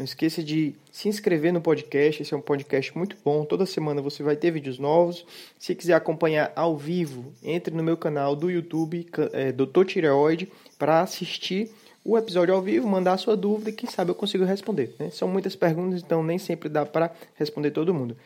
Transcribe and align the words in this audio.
Não 0.00 0.04
esqueça 0.06 0.42
de 0.42 0.74
se 0.90 1.10
inscrever 1.10 1.52
no 1.52 1.60
podcast, 1.60 2.22
esse 2.22 2.32
é 2.32 2.36
um 2.36 2.40
podcast 2.40 2.96
muito 2.96 3.16
bom. 3.22 3.44
Toda 3.44 3.66
semana 3.66 4.00
você 4.00 4.22
vai 4.22 4.34
ter 4.34 4.50
vídeos 4.50 4.78
novos. 4.78 5.26
Se 5.58 5.74
quiser 5.74 5.92
acompanhar 5.92 6.50
ao 6.56 6.74
vivo, 6.74 7.34
entre 7.44 7.74
no 7.74 7.82
meu 7.82 7.98
canal 7.98 8.34
do 8.34 8.50
YouTube, 8.50 9.06
é, 9.34 9.52
Dr. 9.52 9.84
Tireoide, 9.84 10.50
para 10.78 11.02
assistir 11.02 11.70
o 12.02 12.16
episódio 12.16 12.54
ao 12.54 12.62
vivo, 12.62 12.88
mandar 12.88 13.12
a 13.12 13.16
sua 13.18 13.36
dúvida 13.36 13.68
e 13.68 13.72
quem 13.74 13.90
sabe 13.90 14.10
eu 14.10 14.14
consigo 14.14 14.42
responder. 14.42 14.94
Né? 14.98 15.10
São 15.10 15.28
muitas 15.28 15.54
perguntas, 15.54 16.00
então 16.02 16.22
nem 16.22 16.38
sempre 16.38 16.70
dá 16.70 16.86
para 16.86 17.10
responder 17.34 17.70
todo 17.70 17.92
mundo. 17.92 18.16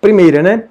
Primeira, 0.00 0.42
né? 0.42 0.64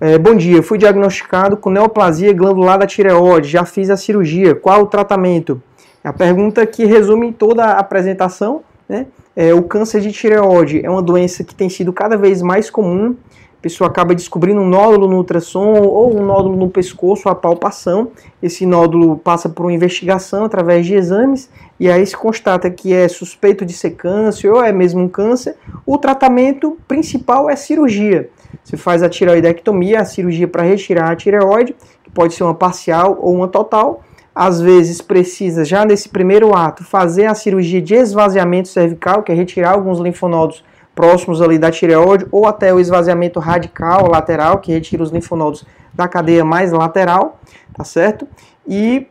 É, 0.00 0.16
bom 0.16 0.36
dia, 0.36 0.62
fui 0.62 0.78
diagnosticado 0.78 1.56
com 1.56 1.70
neoplasia 1.70 2.32
glandular 2.32 2.78
da 2.78 2.86
tireoide, 2.86 3.48
já 3.48 3.64
fiz 3.64 3.90
a 3.90 3.96
cirurgia, 3.96 4.54
qual 4.54 4.82
o 4.82 4.86
tratamento? 4.86 5.60
É 6.04 6.08
a 6.08 6.12
pergunta 6.12 6.64
que 6.64 6.84
resume 6.84 7.32
toda 7.32 7.64
a 7.64 7.80
apresentação, 7.80 8.62
né? 8.88 9.06
É, 9.36 9.54
o 9.54 9.62
câncer 9.62 10.00
de 10.00 10.10
tireoide 10.10 10.84
é 10.84 10.90
uma 10.90 11.02
doença 11.02 11.44
que 11.44 11.54
tem 11.54 11.68
sido 11.68 11.92
cada 11.92 12.16
vez 12.16 12.42
mais 12.42 12.70
comum. 12.70 13.14
A 13.58 13.60
pessoa 13.60 13.88
acaba 13.88 14.14
descobrindo 14.14 14.60
um 14.60 14.68
nódulo 14.68 15.08
no 15.08 15.16
ultrassom 15.16 15.80
ou 15.80 16.16
um 16.16 16.24
nódulo 16.24 16.56
no 16.56 16.70
pescoço, 16.70 17.28
a 17.28 17.34
palpação. 17.34 18.12
Esse 18.40 18.64
nódulo 18.64 19.16
passa 19.18 19.48
por 19.48 19.66
uma 19.66 19.72
investigação 19.72 20.44
através 20.44 20.86
de 20.86 20.94
exames 20.94 21.50
e 21.78 21.90
aí 21.90 22.06
se 22.06 22.16
constata 22.16 22.70
que 22.70 22.92
é 22.92 23.08
suspeito 23.08 23.66
de 23.66 23.72
ser 23.72 23.90
câncer 23.90 24.48
ou 24.48 24.62
é 24.62 24.72
mesmo 24.72 25.02
um 25.02 25.08
câncer. 25.08 25.56
O 25.84 25.98
tratamento 25.98 26.78
principal 26.86 27.50
é 27.50 27.56
cirurgia. 27.56 28.30
Você 28.62 28.76
faz 28.76 29.02
a 29.02 29.08
tireoidectomia, 29.08 30.00
a 30.00 30.04
cirurgia 30.04 30.46
para 30.46 30.62
retirar 30.62 31.10
a 31.10 31.16
tireoide, 31.16 31.74
que 32.04 32.10
pode 32.10 32.34
ser 32.34 32.44
uma 32.44 32.54
parcial 32.54 33.18
ou 33.20 33.34
uma 33.34 33.48
total 33.48 34.04
às 34.38 34.60
vezes 34.60 35.00
precisa, 35.00 35.64
já 35.64 35.84
nesse 35.84 36.08
primeiro 36.08 36.54
ato, 36.54 36.84
fazer 36.84 37.26
a 37.26 37.34
cirurgia 37.34 37.82
de 37.82 37.96
esvaziamento 37.96 38.68
cervical, 38.68 39.24
que 39.24 39.32
é 39.32 39.34
retirar 39.34 39.72
alguns 39.72 39.98
linfonodos 39.98 40.64
próximos 40.94 41.42
ali 41.42 41.58
da 41.58 41.72
tireoide, 41.72 42.24
ou 42.30 42.46
até 42.46 42.72
o 42.72 42.78
esvaziamento 42.78 43.40
radical 43.40 44.08
lateral, 44.08 44.58
que 44.58 44.70
retira 44.70 45.02
os 45.02 45.10
linfonodos 45.10 45.66
da 45.92 46.06
cadeia 46.06 46.44
mais 46.44 46.70
lateral, 46.70 47.40
tá 47.74 47.82
certo? 47.82 48.28
E 48.64 49.08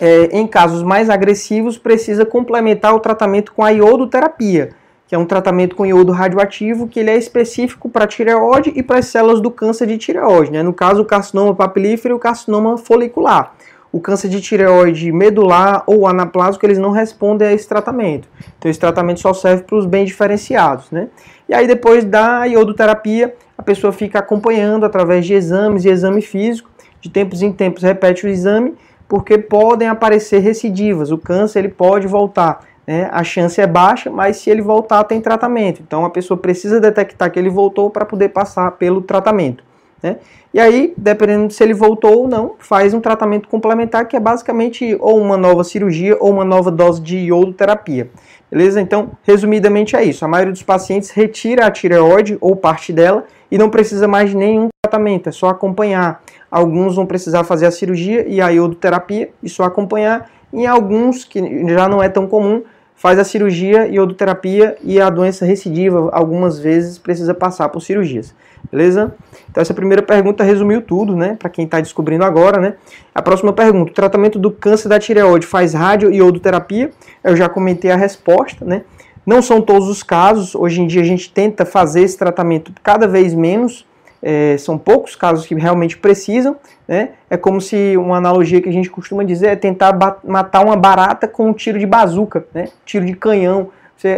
é, 0.00 0.26
em 0.26 0.46
casos 0.46 0.84
mais 0.84 1.10
agressivos, 1.10 1.76
precisa 1.76 2.24
complementar 2.24 2.94
o 2.94 3.00
tratamento 3.00 3.52
com 3.52 3.64
a 3.64 3.70
iodoterapia, 3.70 4.70
que 5.08 5.16
é 5.16 5.18
um 5.18 5.26
tratamento 5.26 5.74
com 5.74 5.84
iodo 5.84 6.12
radioativo, 6.12 6.86
que 6.86 7.00
ele 7.00 7.10
é 7.10 7.16
específico 7.16 7.88
para 7.88 8.06
tireoide 8.06 8.72
e 8.76 8.84
para 8.84 9.00
as 9.00 9.06
células 9.06 9.40
do 9.40 9.50
câncer 9.50 9.88
de 9.88 9.98
tireoide, 9.98 10.52
né? 10.52 10.62
no 10.62 10.72
caso 10.72 11.02
o 11.02 11.04
carcinoma 11.04 11.56
papilífero 11.56 12.14
e 12.14 12.16
o 12.16 12.20
carcinoma 12.20 12.78
folicular 12.78 13.52
o 13.92 14.00
câncer 14.00 14.28
de 14.28 14.40
tireoide 14.40 15.12
medular 15.12 15.84
ou 15.86 16.06
anaplásico, 16.06 16.64
eles 16.64 16.78
não 16.78 16.90
respondem 16.90 17.46
a 17.46 17.52
esse 17.52 17.68
tratamento. 17.68 18.26
Então, 18.58 18.70
esse 18.70 18.80
tratamento 18.80 19.20
só 19.20 19.34
serve 19.34 19.64
para 19.64 19.76
os 19.76 19.84
bem 19.84 20.06
diferenciados, 20.06 20.90
né? 20.90 21.08
E 21.46 21.52
aí, 21.54 21.66
depois 21.66 22.02
da 22.02 22.46
iodoterapia, 22.46 23.34
a 23.56 23.62
pessoa 23.62 23.92
fica 23.92 24.18
acompanhando 24.18 24.86
através 24.86 25.26
de 25.26 25.34
exames 25.34 25.84
e 25.84 25.90
exame 25.90 26.22
físico, 26.22 26.70
de 27.02 27.10
tempos 27.10 27.42
em 27.42 27.52
tempos 27.52 27.82
repete 27.82 28.24
o 28.24 28.28
exame, 28.30 28.74
porque 29.06 29.36
podem 29.36 29.88
aparecer 29.88 30.38
recidivas. 30.38 31.10
O 31.10 31.18
câncer 31.18 31.58
ele 31.58 31.68
pode 31.68 32.06
voltar. 32.06 32.60
Né? 32.86 33.10
A 33.12 33.22
chance 33.22 33.60
é 33.60 33.66
baixa, 33.66 34.10
mas 34.10 34.38
se 34.38 34.48
ele 34.48 34.62
voltar, 34.62 35.04
tem 35.04 35.20
tratamento. 35.20 35.82
Então, 35.82 36.04
a 36.06 36.10
pessoa 36.10 36.38
precisa 36.38 36.80
detectar 36.80 37.30
que 37.30 37.38
ele 37.38 37.50
voltou 37.50 37.90
para 37.90 38.06
poder 38.06 38.30
passar 38.30 38.70
pelo 38.72 39.02
tratamento. 39.02 39.62
Né? 40.02 40.16
E 40.52 40.60
aí, 40.60 40.92
dependendo 40.96 41.52
se 41.52 41.62
ele 41.62 41.72
voltou 41.72 42.22
ou 42.22 42.28
não, 42.28 42.56
faz 42.58 42.92
um 42.92 43.00
tratamento 43.00 43.48
complementar 43.48 44.06
que 44.06 44.16
é 44.16 44.20
basicamente 44.20 44.96
ou 45.00 45.18
uma 45.18 45.36
nova 45.36 45.64
cirurgia 45.64 46.16
ou 46.20 46.30
uma 46.30 46.44
nova 46.44 46.70
dose 46.70 47.00
de 47.00 47.16
iodoterapia. 47.16 48.10
Beleza? 48.50 48.80
Então, 48.80 49.12
resumidamente 49.22 49.96
é 49.96 50.04
isso. 50.04 50.24
A 50.24 50.28
maioria 50.28 50.52
dos 50.52 50.62
pacientes 50.62 51.10
retira 51.10 51.66
a 51.66 51.70
tireoide 51.70 52.36
ou 52.38 52.54
parte 52.54 52.92
dela 52.92 53.24
e 53.50 53.56
não 53.56 53.70
precisa 53.70 54.06
mais 54.06 54.30
de 54.30 54.36
nenhum 54.36 54.68
tratamento, 54.84 55.28
é 55.28 55.32
só 55.32 55.48
acompanhar. 55.48 56.22
Alguns 56.50 56.96
vão 56.96 57.06
precisar 57.06 57.44
fazer 57.44 57.64
a 57.64 57.70
cirurgia 57.70 58.26
e 58.28 58.42
a 58.42 58.48
iodoterapia 58.48 59.30
e 59.42 59.48
só 59.48 59.64
acompanhar. 59.64 60.30
Em 60.52 60.66
alguns, 60.66 61.24
que 61.24 61.40
já 61.68 61.88
não 61.88 62.02
é 62.02 62.10
tão 62.10 62.26
comum, 62.26 62.62
faz 62.94 63.18
a 63.18 63.24
cirurgia, 63.24 63.86
iodoterapia 63.86 64.76
e 64.82 65.00
a 65.00 65.08
doença 65.08 65.46
recidiva, 65.46 66.10
algumas 66.12 66.58
vezes 66.58 66.98
precisa 66.98 67.32
passar 67.32 67.70
por 67.70 67.80
cirurgias. 67.80 68.34
Beleza? 68.72 69.14
Então 69.50 69.60
essa 69.60 69.74
primeira 69.74 70.02
pergunta 70.02 70.42
resumiu 70.42 70.80
tudo, 70.80 71.14
né? 71.14 71.36
Para 71.38 71.50
quem 71.50 71.66
está 71.66 71.78
descobrindo 71.78 72.24
agora, 72.24 72.58
né? 72.58 72.74
A 73.14 73.20
próxima 73.20 73.52
pergunta: 73.52 73.90
o 73.90 73.94
tratamento 73.94 74.38
do 74.38 74.50
câncer 74.50 74.88
da 74.88 74.98
tireoide 74.98 75.46
faz 75.46 75.74
rádio 75.74 76.10
e 76.10 76.16
iodoterapia? 76.16 76.90
Eu 77.22 77.36
já 77.36 77.50
comentei 77.50 77.90
a 77.90 77.96
resposta, 77.96 78.64
né? 78.64 78.84
Não 79.26 79.42
são 79.42 79.60
todos 79.60 79.90
os 79.90 80.02
casos. 80.02 80.54
Hoje 80.54 80.80
em 80.80 80.86
dia 80.86 81.02
a 81.02 81.04
gente 81.04 81.30
tenta 81.30 81.66
fazer 81.66 82.00
esse 82.00 82.16
tratamento 82.16 82.72
cada 82.82 83.06
vez 83.06 83.34
menos. 83.34 83.86
É, 84.24 84.56
são 84.56 84.78
poucos 84.78 85.16
casos 85.16 85.44
que 85.44 85.54
realmente 85.54 85.98
precisam. 85.98 86.56
Né? 86.88 87.10
É 87.28 87.36
como 87.36 87.60
se 87.60 87.96
uma 87.96 88.16
analogia 88.16 88.60
que 88.60 88.68
a 88.68 88.72
gente 88.72 88.88
costuma 88.88 89.22
dizer 89.22 89.48
é 89.48 89.56
tentar 89.56 89.96
matar 90.24 90.64
uma 90.64 90.76
barata 90.76 91.28
com 91.28 91.48
um 91.48 91.52
tiro 91.52 91.78
de 91.78 91.86
bazuca, 91.86 92.46
né? 92.54 92.68
tiro 92.84 93.04
de 93.04 93.14
canhão 93.14 93.70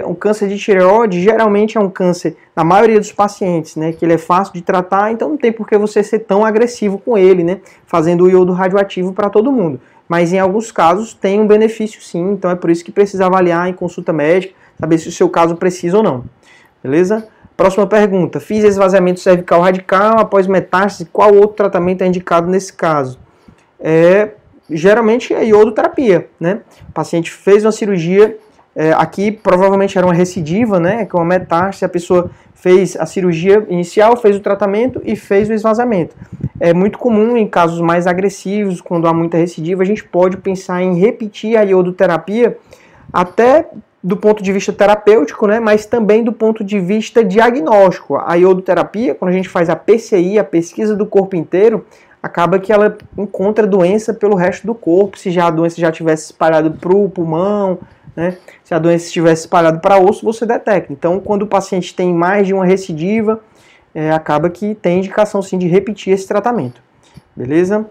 um 0.07 0.15
câncer 0.15 0.49
de 0.49 0.59
tireoide 0.59 1.21
geralmente 1.21 1.77
é 1.77 1.81
um 1.81 1.91
câncer, 1.91 2.37
na 2.57 2.65
maioria 2.65 2.99
dos 2.99 3.13
pacientes, 3.13 3.77
né, 3.77 3.93
que 3.93 4.05
ele 4.05 4.15
é 4.15 4.19
fácil 4.19 4.55
de 4.55 4.63
tratar, 4.63 5.13
então 5.13 5.29
não 5.29 5.37
tem 5.37 5.53
por 5.53 5.69
que 5.69 5.77
você 5.77 6.03
ser 6.03 6.21
tão 6.21 6.45
agressivo 6.45 6.99
com 6.99 7.19
ele, 7.19 7.45
né, 7.45 7.61
fazendo 7.87 8.25
o 8.25 8.31
iodo 8.31 8.53
radioativo 8.53 9.13
para 9.13 9.29
todo 9.29 9.53
mundo. 9.53 9.81
Mas 10.09 10.33
em 10.33 10.39
alguns 10.39 10.71
casos 10.73 11.13
tem 11.15 11.41
um 11.41 11.47
benefício 11.47 12.01
sim, 12.01 12.33
então 12.33 12.51
é 12.51 12.55
por 12.55 12.71
isso 12.71 12.85
que 12.85 12.93
precisa 12.93 13.27
avaliar 13.27 13.69
em 13.69 13.73
consulta 13.73 14.13
médica, 14.13 14.55
saber 14.79 14.99
se 14.99 15.09
o 15.09 15.13
seu 15.13 15.29
caso 15.29 15.57
precisa 15.57 15.99
ou 15.99 16.03
não. 16.03 16.25
Beleza? 16.83 17.29
Próxima 17.57 17.87
pergunta. 17.87 18.41
Fiz 18.41 18.65
esvaziamento 18.65 19.21
cervical 19.21 19.61
radical 19.61 20.19
após 20.19 20.47
metástase, 20.47 21.09
qual 21.13 21.35
outro 21.35 21.57
tratamento 21.57 22.03
é 22.03 22.07
indicado 22.07 22.51
nesse 22.51 22.73
caso? 22.73 23.19
É, 23.79 24.31
geralmente 24.69 25.33
é 25.33 25.45
iodoterapia, 25.45 26.29
né? 26.39 26.61
O 26.89 26.93
paciente 26.93 27.31
fez 27.31 27.65
uma 27.65 27.73
cirurgia 27.73 28.37
é, 28.77 28.93
aqui 28.93 29.31
provavelmente 29.31 29.97
era 29.97 30.07
uma 30.07 30.15
recidiva, 30.15 30.81
né, 30.81 31.05
com 31.07 31.19
uma 31.19 31.25
metástase, 31.25 31.85
a 31.85 31.89
pessoa 31.89 32.31
fez 32.55 32.97
a 32.97 33.07
cirurgia 33.07 33.65
inicial, 33.69 34.17
fez 34.17 34.37
o 34.37 34.41
tratamento 34.41 35.01
e 35.05 35.15
fez 35.15 35.49
o 35.49 35.53
esvaziamento. 35.53 36.17
É 36.59 36.73
muito 36.73 36.99
comum 36.99 37.37
em 37.37 37.47
casos 37.47 37.81
mais 37.81 38.07
agressivos, 38.07 38.81
quando 38.81 39.07
há 39.07 39.13
muita 39.13 39.37
recidiva, 39.37 39.83
a 39.83 39.87
gente 39.87 40.03
pode 40.03 40.39
pensar 40.39 40.83
em 40.83 40.99
repetir 40.99 41.57
a 41.57 41.63
iodoterapia 41.63 42.57
até 43.13 43.69
do 44.03 44.17
ponto 44.17 44.43
de 44.43 44.53
vista 44.53 44.73
terapêutico, 44.73 45.47
né, 45.47 45.61
mas 45.61 45.87
também 45.87 46.23
do 46.23 46.33
ponto 46.33 46.63
de 46.63 46.79
vista 46.79 47.25
diagnóstico. 47.25 48.17
A 48.17 48.35
iodoterapia, 48.35 49.15
quando 49.15 49.31
a 49.31 49.35
gente 49.35 49.49
faz 49.49 49.71
a 49.71 49.77
PCI, 49.77 50.39
a 50.39 50.45
pesquisa 50.45 50.95
do 50.95 51.07
corpo 51.07 51.37
inteiro, 51.37 51.87
acaba 52.23 52.59
que 52.59 52.73
ela 52.73 52.97
encontra 53.17 53.67
doença 53.67 54.13
pelo 54.13 54.35
resto 54.35 54.67
do 54.67 54.75
corpo, 54.75 55.19
se 55.19 55.31
já 55.31 55.47
a 55.47 55.51
doença 55.51 55.81
já 55.81 55.93
tivesse 55.93 56.25
espalhado 56.25 56.73
para 56.73 56.95
o 56.95 57.09
pulmão, 57.09 57.79
né? 58.17 58.37
Se 58.63 58.75
a 58.75 58.79
doença 58.79 59.07
estivesse 59.07 59.43
espalhada 59.43 59.79
para 59.79 59.99
osso, 59.99 60.25
você 60.25 60.47
detecta. 60.47 60.93
Então, 60.93 61.19
quando 61.21 61.43
o 61.43 61.47
paciente 61.47 61.95
tem 61.95 62.15
mais 62.15 62.47
de 62.47 62.55
uma 62.55 62.65
recidiva, 62.65 63.41
é, 63.95 64.11
acaba 64.11 64.49
que 64.51 64.75
tem 64.75 64.99
indicação 64.99 65.43
sim 65.43 65.59
de 65.59 65.67
repetir 65.67 66.13
esse 66.13 66.27
tratamento. 66.27 66.81
Beleza? 67.35 67.87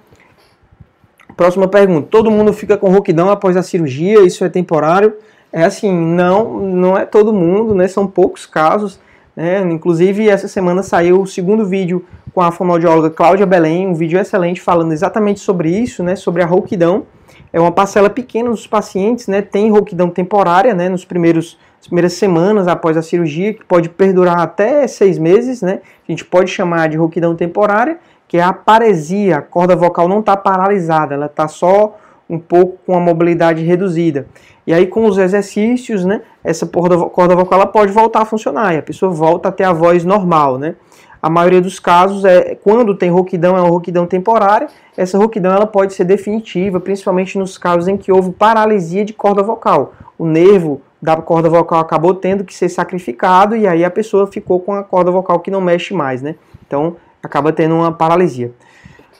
Próxima 1.35 1.67
pergunta. 1.67 2.07
Todo 2.09 2.29
mundo 2.29 2.53
fica 2.53 2.77
com 2.77 2.89
rouquidão 2.89 3.29
após 3.29 3.57
a 3.57 3.63
cirurgia? 3.63 4.21
Isso 4.21 4.43
é 4.43 4.49
temporário? 4.49 5.13
É 5.51 5.63
assim, 5.63 5.91
não, 5.91 6.59
não 6.59 6.97
é 6.97 7.05
todo 7.05 7.33
mundo, 7.33 7.73
né? 7.73 7.87
São 7.87 8.07
poucos 8.07 8.45
casos. 8.45 8.99
Né? 9.35 9.61
Inclusive, 9.61 10.29
essa 10.29 10.47
semana 10.47 10.83
saiu 10.83 11.21
o 11.21 11.27
segundo 11.27 11.65
vídeo 11.65 12.05
com 12.33 12.41
a 12.41 12.51
fonoaudióloga 12.51 13.09
Cláudia 13.09 13.45
Belém, 13.45 13.87
um 13.87 13.93
vídeo 13.93 14.19
excelente 14.19 14.61
falando 14.61 14.91
exatamente 14.91 15.39
sobre 15.39 15.69
isso, 15.69 16.03
né? 16.03 16.15
Sobre 16.15 16.41
a 16.41 16.45
rouquidão 16.45 17.05
é 17.53 17.59
uma 17.59 17.71
parcela 17.71 18.09
pequena 18.09 18.49
dos 18.49 18.67
pacientes, 18.67 19.27
né, 19.27 19.41
tem 19.41 19.71
rouquidão 19.71 20.09
temporária, 20.09 20.73
né, 20.73 20.89
nos 20.89 21.05
primeiros 21.05 21.57
as 21.79 21.87
primeiras 21.87 22.13
semanas 22.13 22.65
após 22.65 22.95
a 22.95 23.01
cirurgia, 23.01 23.53
que 23.53 23.65
pode 23.65 23.89
perdurar 23.89 24.39
até 24.39 24.87
seis 24.87 25.17
meses, 25.17 25.61
né, 25.61 25.81
a 26.07 26.11
gente 26.11 26.23
pode 26.23 26.49
chamar 26.49 26.87
de 26.87 26.95
rouquidão 26.95 27.35
temporária, 27.35 27.97
que 28.25 28.37
é 28.37 28.41
a 28.41 28.53
paresia, 28.53 29.37
a 29.37 29.41
corda 29.41 29.75
vocal 29.75 30.07
não 30.07 30.21
está 30.21 30.37
paralisada, 30.37 31.13
ela 31.13 31.25
está 31.25 31.45
só 31.49 31.97
um 32.29 32.39
pouco 32.39 32.77
com 32.85 32.95
a 32.95 33.01
mobilidade 33.01 33.61
reduzida. 33.63 34.27
E 34.65 34.73
aí 34.73 34.87
com 34.87 35.05
os 35.05 35.17
exercícios, 35.17 36.05
né, 36.05 36.21
essa 36.41 36.65
corda, 36.65 37.35
vocal 37.35 37.59
ela 37.59 37.67
pode 37.67 37.91
voltar 37.91 38.21
a 38.21 38.25
funcionar, 38.25 38.73
e 38.73 38.77
a 38.77 38.81
pessoa 38.81 39.11
volta 39.11 39.49
a 39.49 39.51
ter 39.51 39.65
a 39.65 39.73
voz 39.73 40.05
normal, 40.05 40.57
né. 40.57 40.75
A 41.23 41.29
maioria 41.29 41.61
dos 41.61 41.79
casos, 41.79 42.25
é 42.25 42.53
quando 42.53 42.93
tem 42.93 43.09
rouquidão, 43.09 43.55
é 43.55 43.61
uma 43.61 43.69
rouquidão 43.69 44.05
temporária. 44.05 44.67
Essa 44.97 45.17
rouquidão 45.17 45.53
ela 45.53 45.65
pode 45.65 45.93
ser 45.93 46.03
definitiva, 46.03 46.81
principalmente 46.81 47.37
nos 47.37 47.57
casos 47.57 47.87
em 47.87 47.95
que 47.95 48.11
houve 48.11 48.33
paralisia 48.33 49.05
de 49.05 49.13
corda 49.13 49.41
vocal. 49.41 49.93
O 50.19 50.25
nervo 50.25 50.81
da 51.01 51.15
corda 51.15 51.49
vocal 51.49 51.79
acabou 51.79 52.13
tendo 52.13 52.43
que 52.43 52.53
ser 52.53 52.67
sacrificado 52.67 53.55
e 53.55 53.65
aí 53.65 53.85
a 53.85 53.89
pessoa 53.89 54.27
ficou 54.27 54.59
com 54.59 54.73
a 54.73 54.83
corda 54.83 55.11
vocal 55.11 55.39
que 55.39 55.49
não 55.49 55.61
mexe 55.61 55.93
mais, 55.93 56.21
né? 56.21 56.35
Então 56.67 56.97
acaba 57.23 57.53
tendo 57.53 57.73
uma 57.75 57.93
paralisia, 57.93 58.53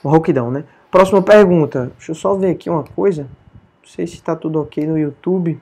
uma 0.04 0.10
rouquidão, 0.10 0.50
né? 0.50 0.64
Próxima 0.90 1.22
pergunta. 1.22 1.90
Deixa 1.96 2.12
eu 2.12 2.16
só 2.16 2.34
ver 2.34 2.50
aqui 2.50 2.68
uma 2.68 2.84
coisa. 2.84 3.22
Não 3.22 3.88
sei 3.88 4.06
se 4.06 4.16
está 4.16 4.36
tudo 4.36 4.60
ok 4.60 4.86
no 4.86 4.98
YouTube. 4.98 5.58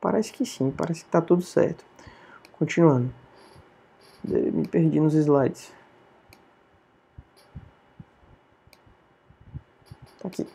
Parece 0.00 0.32
que 0.32 0.46
sim, 0.46 0.72
parece 0.76 1.00
que 1.00 1.08
está 1.08 1.20
tudo 1.20 1.42
certo. 1.42 1.84
Continuando. 2.56 3.17
Me 4.24 4.66
perdi 4.66 5.00
nos 5.00 5.14
slides. 5.14 5.72
Tá 10.20 10.28
aqui. 10.28 10.46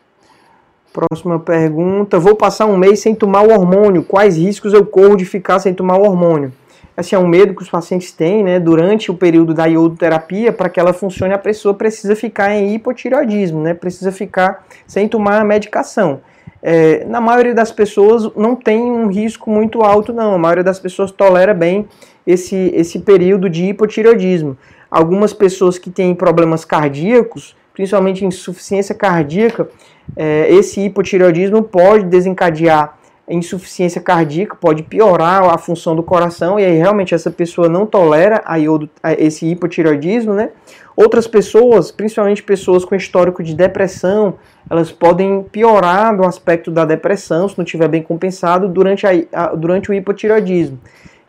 Próxima 0.91 1.39
pergunta. 1.39 2.19
Vou 2.19 2.35
passar 2.35 2.65
um 2.65 2.77
mês 2.77 2.99
sem 2.99 3.15
tomar 3.15 3.41
o 3.41 3.51
hormônio. 3.51 4.03
Quais 4.03 4.37
riscos 4.37 4.73
eu 4.73 4.85
corro 4.85 5.15
de 5.15 5.25
ficar 5.25 5.59
sem 5.59 5.73
tomar 5.73 5.97
o 5.97 6.03
hormônio? 6.03 6.53
Esse 6.95 7.15
é 7.15 7.17
um 7.17 7.27
medo 7.27 7.55
que 7.55 7.63
os 7.63 7.69
pacientes 7.69 8.11
têm, 8.11 8.43
né? 8.43 8.59
Durante 8.59 9.09
o 9.09 9.15
período 9.15 9.53
da 9.53 9.65
iodoterapia, 9.65 10.53
para 10.53 10.69
que 10.69 10.79
ela 10.79 10.93
funcione, 10.93 11.33
a 11.33 11.39
pessoa 11.39 11.73
precisa 11.73 12.15
ficar 12.15 12.53
em 12.53 12.75
hipotireoidismo, 12.75 13.61
né? 13.61 13.73
Precisa 13.73 14.11
ficar 14.11 14.63
sem 14.85 15.07
tomar 15.07 15.41
a 15.41 15.43
medicação. 15.43 16.21
É, 16.61 17.03
na 17.05 17.19
maioria 17.19 17.55
das 17.55 17.71
pessoas 17.71 18.31
não 18.35 18.55
tem 18.55 18.79
um 18.79 19.07
risco 19.07 19.49
muito 19.49 19.81
alto, 19.81 20.13
não. 20.13 20.35
A 20.35 20.37
maioria 20.37 20.63
das 20.63 20.79
pessoas 20.79 21.11
tolera 21.11 21.53
bem 21.53 21.87
esse, 22.25 22.71
esse 22.73 22.99
período 22.99 23.49
de 23.49 23.65
hipotireoidismo. 23.65 24.57
Algumas 24.89 25.33
pessoas 25.33 25.77
que 25.77 25.89
têm 25.89 26.13
problemas 26.13 26.63
cardíacos, 26.63 27.55
principalmente 27.73 28.25
insuficiência 28.25 28.93
cardíaca, 28.93 29.67
é, 30.15 30.53
esse 30.53 30.81
hipotireoidismo 30.81 31.63
pode 31.63 32.05
desencadear 32.05 32.97
insuficiência 33.27 34.01
cardíaca, 34.01 34.55
pode 34.55 34.83
piorar 34.83 35.43
a 35.45 35.57
função 35.57 35.95
do 35.95 36.03
coração 36.03 36.59
e 36.59 36.65
aí 36.65 36.77
realmente 36.77 37.15
essa 37.15 37.31
pessoa 37.31 37.69
não 37.69 37.85
tolera 37.85 38.41
a 38.45 38.57
iodo, 38.57 38.89
esse 39.17 39.45
hipotireoidismo, 39.47 40.33
né? 40.33 40.49
Outras 40.95 41.25
pessoas, 41.25 41.89
principalmente 41.89 42.43
pessoas 42.43 42.85
com 42.85 42.93
histórico 42.93 43.41
de 43.41 43.55
depressão, 43.55 44.35
elas 44.69 44.91
podem 44.91 45.43
piorar 45.43 46.15
no 46.15 46.25
aspecto 46.25 46.69
da 46.69 46.85
depressão 46.85 47.47
se 47.47 47.57
não 47.57 47.63
estiver 47.63 47.87
bem 47.87 48.03
compensado 48.03 48.67
durante, 48.67 49.07
a, 49.07 49.11
a, 49.31 49.47
durante 49.55 49.89
o 49.89 49.93
hipotireoidismo. 49.93 50.79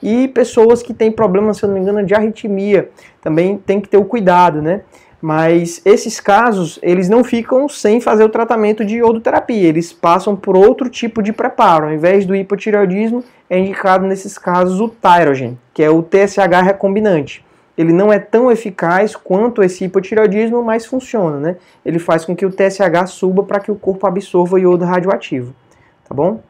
E 0.03 0.29
pessoas 0.29 0.83
que 0.83 0.93
têm 0.93 1.11
problemas, 1.11 1.57
se 1.57 1.65
eu 1.65 1.69
não 1.69 1.75
me 1.75 1.81
engano, 1.81 2.05
de 2.05 2.15
arritmia, 2.15 2.91
também 3.23 3.57
tem 3.57 3.81
que 3.81 3.89
ter 3.89 3.97
o 3.97 4.05
cuidado, 4.05 4.61
né? 4.61 4.83
Mas 5.21 5.81
esses 5.87 6.21
casos, 6.21 6.79
eles 6.83 7.09
não 7.09 7.25
ficam 7.25 7.67
sem 7.67 7.99
fazer 7.99 8.25
o 8.25 8.29
tratamento 8.29 8.85
de 8.85 8.97
iodoterapia, 8.97 9.69
eles 9.69 9.91
passam 9.91 10.37
por 10.37 10.55
outro 10.55 10.91
tipo 10.91 11.23
de 11.23 11.33
preparo. 11.33 11.87
Ao 11.87 11.93
invés 11.95 12.27
do 12.27 12.37
hipotireoidismo, 12.37 13.25
é 13.49 13.59
indicado 13.59 14.07
nesses 14.07 14.37
casos 14.37 14.81
o 14.81 14.89
Tyrogen, 14.89 15.59
que 15.73 15.83
é 15.83 15.89
o 15.89 16.03
TSH 16.03 16.63
recombinante. 16.63 17.43
Ele 17.77 17.93
não 17.93 18.13
é 18.13 18.19
tão 18.19 18.51
eficaz 18.53 19.17
quanto 19.17 19.63
esse 19.63 19.85
hipotireoidismo, 19.85 20.63
mas 20.63 20.85
funciona, 20.85 21.39
né? 21.39 21.57
Ele 21.85 21.99
faz 21.99 22.25
com 22.25 22.37
que 22.37 22.45
o 22.45 22.51
TSH 22.51 23.07
suba 23.07 23.43
para 23.43 23.61
que 23.61 23.73
o 23.73 23.77
corpo 23.77 24.07
absorva 24.07 24.57
o 24.57 24.59
iodo 24.59 24.85
radioativo, 24.85 25.55
tá 26.07 26.15
bom? 26.15 26.41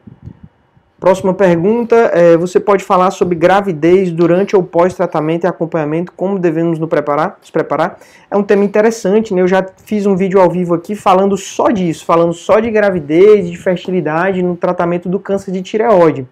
Próxima 1.05 1.35
pergunta, 1.35 1.95
é, 2.15 2.35
você 2.35 2.59
pode 2.59 2.83
falar 2.83 3.11
sobre 3.11 3.35
gravidez 3.35 4.11
durante 4.11 4.55
ou 4.55 4.63
pós-tratamento 4.63 5.43
e 5.43 5.47
acompanhamento, 5.47 6.11
como 6.11 6.39
devemos 6.39 6.79
nos 6.79 6.89
preparar, 6.89 7.37
nos 7.39 7.51
preparar? 7.51 7.99
É 8.31 8.35
um 8.35 8.41
tema 8.41 8.63
interessante, 8.63 9.31
né? 9.31 9.43
Eu 9.43 9.47
já 9.47 9.63
fiz 9.85 10.07
um 10.07 10.15
vídeo 10.15 10.41
ao 10.41 10.49
vivo 10.49 10.73
aqui 10.73 10.95
falando 10.95 11.37
só 11.37 11.69
disso, 11.69 12.03
falando 12.03 12.33
só 12.33 12.59
de 12.59 12.71
gravidez, 12.71 13.47
de 13.47 13.55
fertilidade 13.55 14.41
no 14.41 14.55
tratamento 14.55 15.07
do 15.07 15.19
câncer 15.19 15.51
de 15.51 15.61
tireoide. 15.61 16.25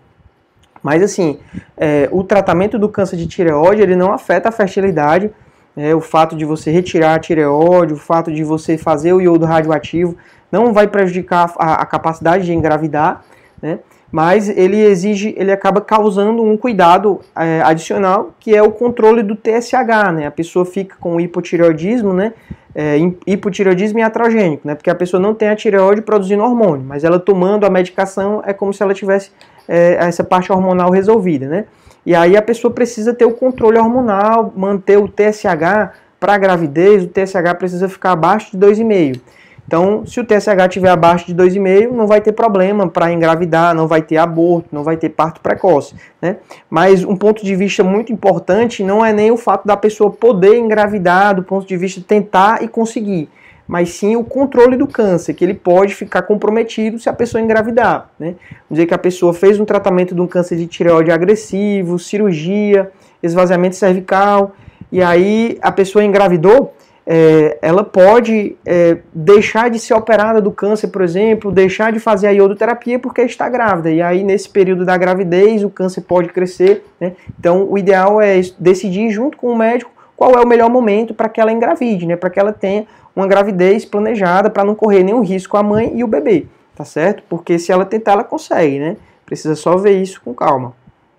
Mas 0.82 1.04
assim, 1.04 1.38
é, 1.78 2.10
o 2.12 2.24
tratamento 2.24 2.80
do 2.80 2.90
câncer 2.90 3.16
de 3.16 3.28
tireoide 3.28 3.84
ele 3.84 3.96
não 3.96 4.12
afeta 4.12 4.50
a 4.50 4.52
fertilidade. 4.52 5.30
É, 5.78 5.94
o 5.94 6.02
fato 6.02 6.36
de 6.36 6.46
você 6.46 6.72
retirar 6.72 7.14
a 7.14 7.20
tireoide, 7.20 7.94
o 7.94 7.98
fato 7.98 8.32
de 8.32 8.44
você 8.44 8.76
fazer 8.76 9.14
o 9.14 9.22
iodo 9.22 9.46
radioativo, 9.46 10.18
não 10.52 10.74
vai 10.74 10.88
prejudicar 10.88 11.54
a, 11.60 11.76
a 11.76 11.86
capacidade 11.86 12.44
de 12.44 12.54
engravidar, 12.56 13.24
né? 13.62 13.78
Mas 14.14 14.48
ele 14.48 14.80
exige, 14.80 15.34
ele 15.36 15.52
acaba 15.52 15.82
causando 15.82 16.44
um 16.44 16.56
cuidado 16.56 17.20
é, 17.36 17.64
adicional, 17.64 18.32
que 18.40 18.56
é 18.56 18.62
o 18.62 18.70
controle 18.70 19.24
do 19.24 19.36
TSH, 19.36 20.14
né? 20.14 20.28
A 20.28 20.32
pessoa 20.32 20.68
fica 20.68 20.96
com 21.00 21.20
hipotireoidismo, 21.20 22.14
né? 22.14 22.32
É, 22.76 22.96
hipotireoidismo 23.26 23.98
iatrogênico, 23.98 24.68
né? 24.68 24.76
Porque 24.76 24.92
a 24.92 24.94
pessoa 24.94 25.20
não 25.20 25.34
tem 25.34 25.50
a 25.50 25.56
tireoide 25.56 26.04
produzindo 26.04 26.44
hormônio, 26.44 26.86
mas 26.88 27.04
ela 27.04 27.18
tomando 27.18 27.66
a 27.66 27.72
medicação 27.72 28.44
é 28.46 28.54
como 28.54 28.72
se 28.72 28.84
ela 28.84 28.94
tivesse 28.94 29.32
é, 29.68 29.96
essa 29.96 30.24
parte 30.24 30.52
hormonal 30.52 30.92
resolvida, 30.92 31.48
né? 31.48 31.66
E 32.06 32.14
aí 32.14 32.38
a 32.38 32.42
pessoa 32.44 32.72
precisa 32.72 33.16
ter 33.16 33.26
o 33.26 33.32
controle 33.32 33.80
hormonal, 33.80 34.54
manter 34.56 35.00
o 35.00 35.08
TSH 35.08 35.90
para 36.20 36.36
a 36.36 36.38
gravidez, 36.38 37.04
o 37.04 37.08
TSH 37.08 37.56
precisa 37.58 37.90
ficar 37.90 38.12
abaixo 38.12 38.56
de 38.56 38.64
2,5. 38.64 39.20
Então, 39.66 40.06
se 40.06 40.20
o 40.20 40.26
TSH 40.26 40.68
estiver 40.68 40.90
abaixo 40.90 41.26
de 41.26 41.34
2,5, 41.34 41.92
não 41.92 42.06
vai 42.06 42.22
ter 42.22 42.34
problema 42.34 42.88
para 42.88 43.12
engravidar, 43.12 43.74
não 43.74 43.88
vai 43.88 44.02
ter 44.02 44.18
aborto, 44.18 44.70
não 44.72 44.84
vai 44.84 44.98
ter 44.98 45.10
parto 45.10 45.42
precoce. 45.42 45.96
Né? 46.22 46.38
Mas 46.70 47.04
um 47.04 47.16
ponto 47.16 47.44
de 47.44 47.56
vista 47.56 47.84
muito 47.84 48.12
importante 48.12 48.84
não 48.84 49.04
é 49.06 49.14
nem 49.14 49.32
o 49.32 49.38
fato 49.38 49.66
da 49.66 49.78
pessoa 49.78 50.12
poder 50.12 50.58
engravidar, 50.58 51.36
do 51.36 51.44
ponto 51.44 51.66
de 51.66 51.78
vista 51.78 52.00
de 52.00 52.06
tentar 52.06 52.62
e 52.62 52.68
conseguir, 52.68 53.30
mas 53.68 53.90
sim 53.92 54.16
o 54.16 54.24
controle 54.24 54.76
do 54.76 54.86
câncer, 54.86 55.34
que 55.34 55.44
ele 55.44 55.54
pode 55.54 55.96
ficar 55.96 56.24
comprometido 56.24 57.00
se 57.00 57.08
a 57.08 57.14
pessoa 57.14 57.42
engravidar. 57.42 58.10
Né? 58.20 58.36
Vamos 58.52 58.72
dizer 58.72 58.86
que 58.86 58.94
a 58.94 58.98
pessoa 58.98 59.34
fez 59.34 59.60
um 59.60 59.66
tratamento 59.66 60.14
de 60.14 60.22
um 60.22 60.28
câncer 60.28 60.58
de 60.58 60.68
tireoide 60.68 61.12
agressivo, 61.12 61.98
cirurgia, 61.98 62.92
esvaziamento 63.22 63.78
cervical, 63.78 64.52
e 64.92 65.02
aí 65.02 65.58
a 65.62 65.72
pessoa 65.72 66.04
engravidou 66.04 66.74
é, 67.06 67.58
ela 67.62 67.84
pode 67.84 68.56
é, 68.66 68.98
deixar 69.14 69.70
de 69.70 69.78
ser 69.78 69.94
operada 69.94 70.42
do 70.42 70.52
câncer, 70.52 70.88
por 70.88 71.02
exemplo, 71.02 71.52
deixar 71.52 71.92
de 71.92 72.00
fazer 72.00 72.28
a 72.28 72.32
iodoterapia 72.32 72.98
porque 72.98 73.22
está 73.22 73.50
grávida. 73.50 73.92
E 73.92 74.02
aí, 74.02 74.24
nesse 74.24 74.50
período 74.50 74.86
da 74.86 74.96
gravidez, 74.96 75.64
o 75.64 75.70
câncer 75.70 76.02
pode 76.02 76.30
crescer. 76.30 76.86
Né? 77.00 77.14
Então, 77.38 77.68
o 77.70 77.78
ideal 77.78 78.22
é 78.22 78.40
decidir 78.58 79.10
junto 79.12 79.38
com 79.38 79.48
o 79.48 79.58
médico 79.58 79.92
qual 80.16 80.32
é 80.36 80.40
o 80.40 80.48
melhor 80.48 80.70
momento 80.70 81.14
para 81.14 81.28
que 81.28 81.42
ela 81.42 81.52
engravide, 81.52 82.06
né? 82.06 82.16
para 82.16 82.30
que 82.30 82.40
ela 82.40 82.54
tenha 82.54 82.86
uma 83.16 83.28
gravidez 83.28 83.84
planejada, 83.84 84.50
para 84.50 84.64
não 84.64 84.74
correr 84.74 85.04
nenhum 85.04 85.22
risco 85.22 85.58
a 85.58 85.64
mãe 85.64 85.92
e 85.96 86.04
o 86.04 86.08
bebê, 86.08 86.46
tá 86.76 86.86
certo? 86.86 87.22
Porque 87.30 87.60
se 87.60 87.72
ela 87.72 87.86
tentar, 87.86 88.14
ela 88.14 88.24
consegue, 88.24 88.80
né? 88.80 88.98
Precisa 89.26 89.56
só 89.56 89.78
ver 89.78 90.02
isso 90.02 90.22
com 90.24 90.34
calma. 90.34 90.74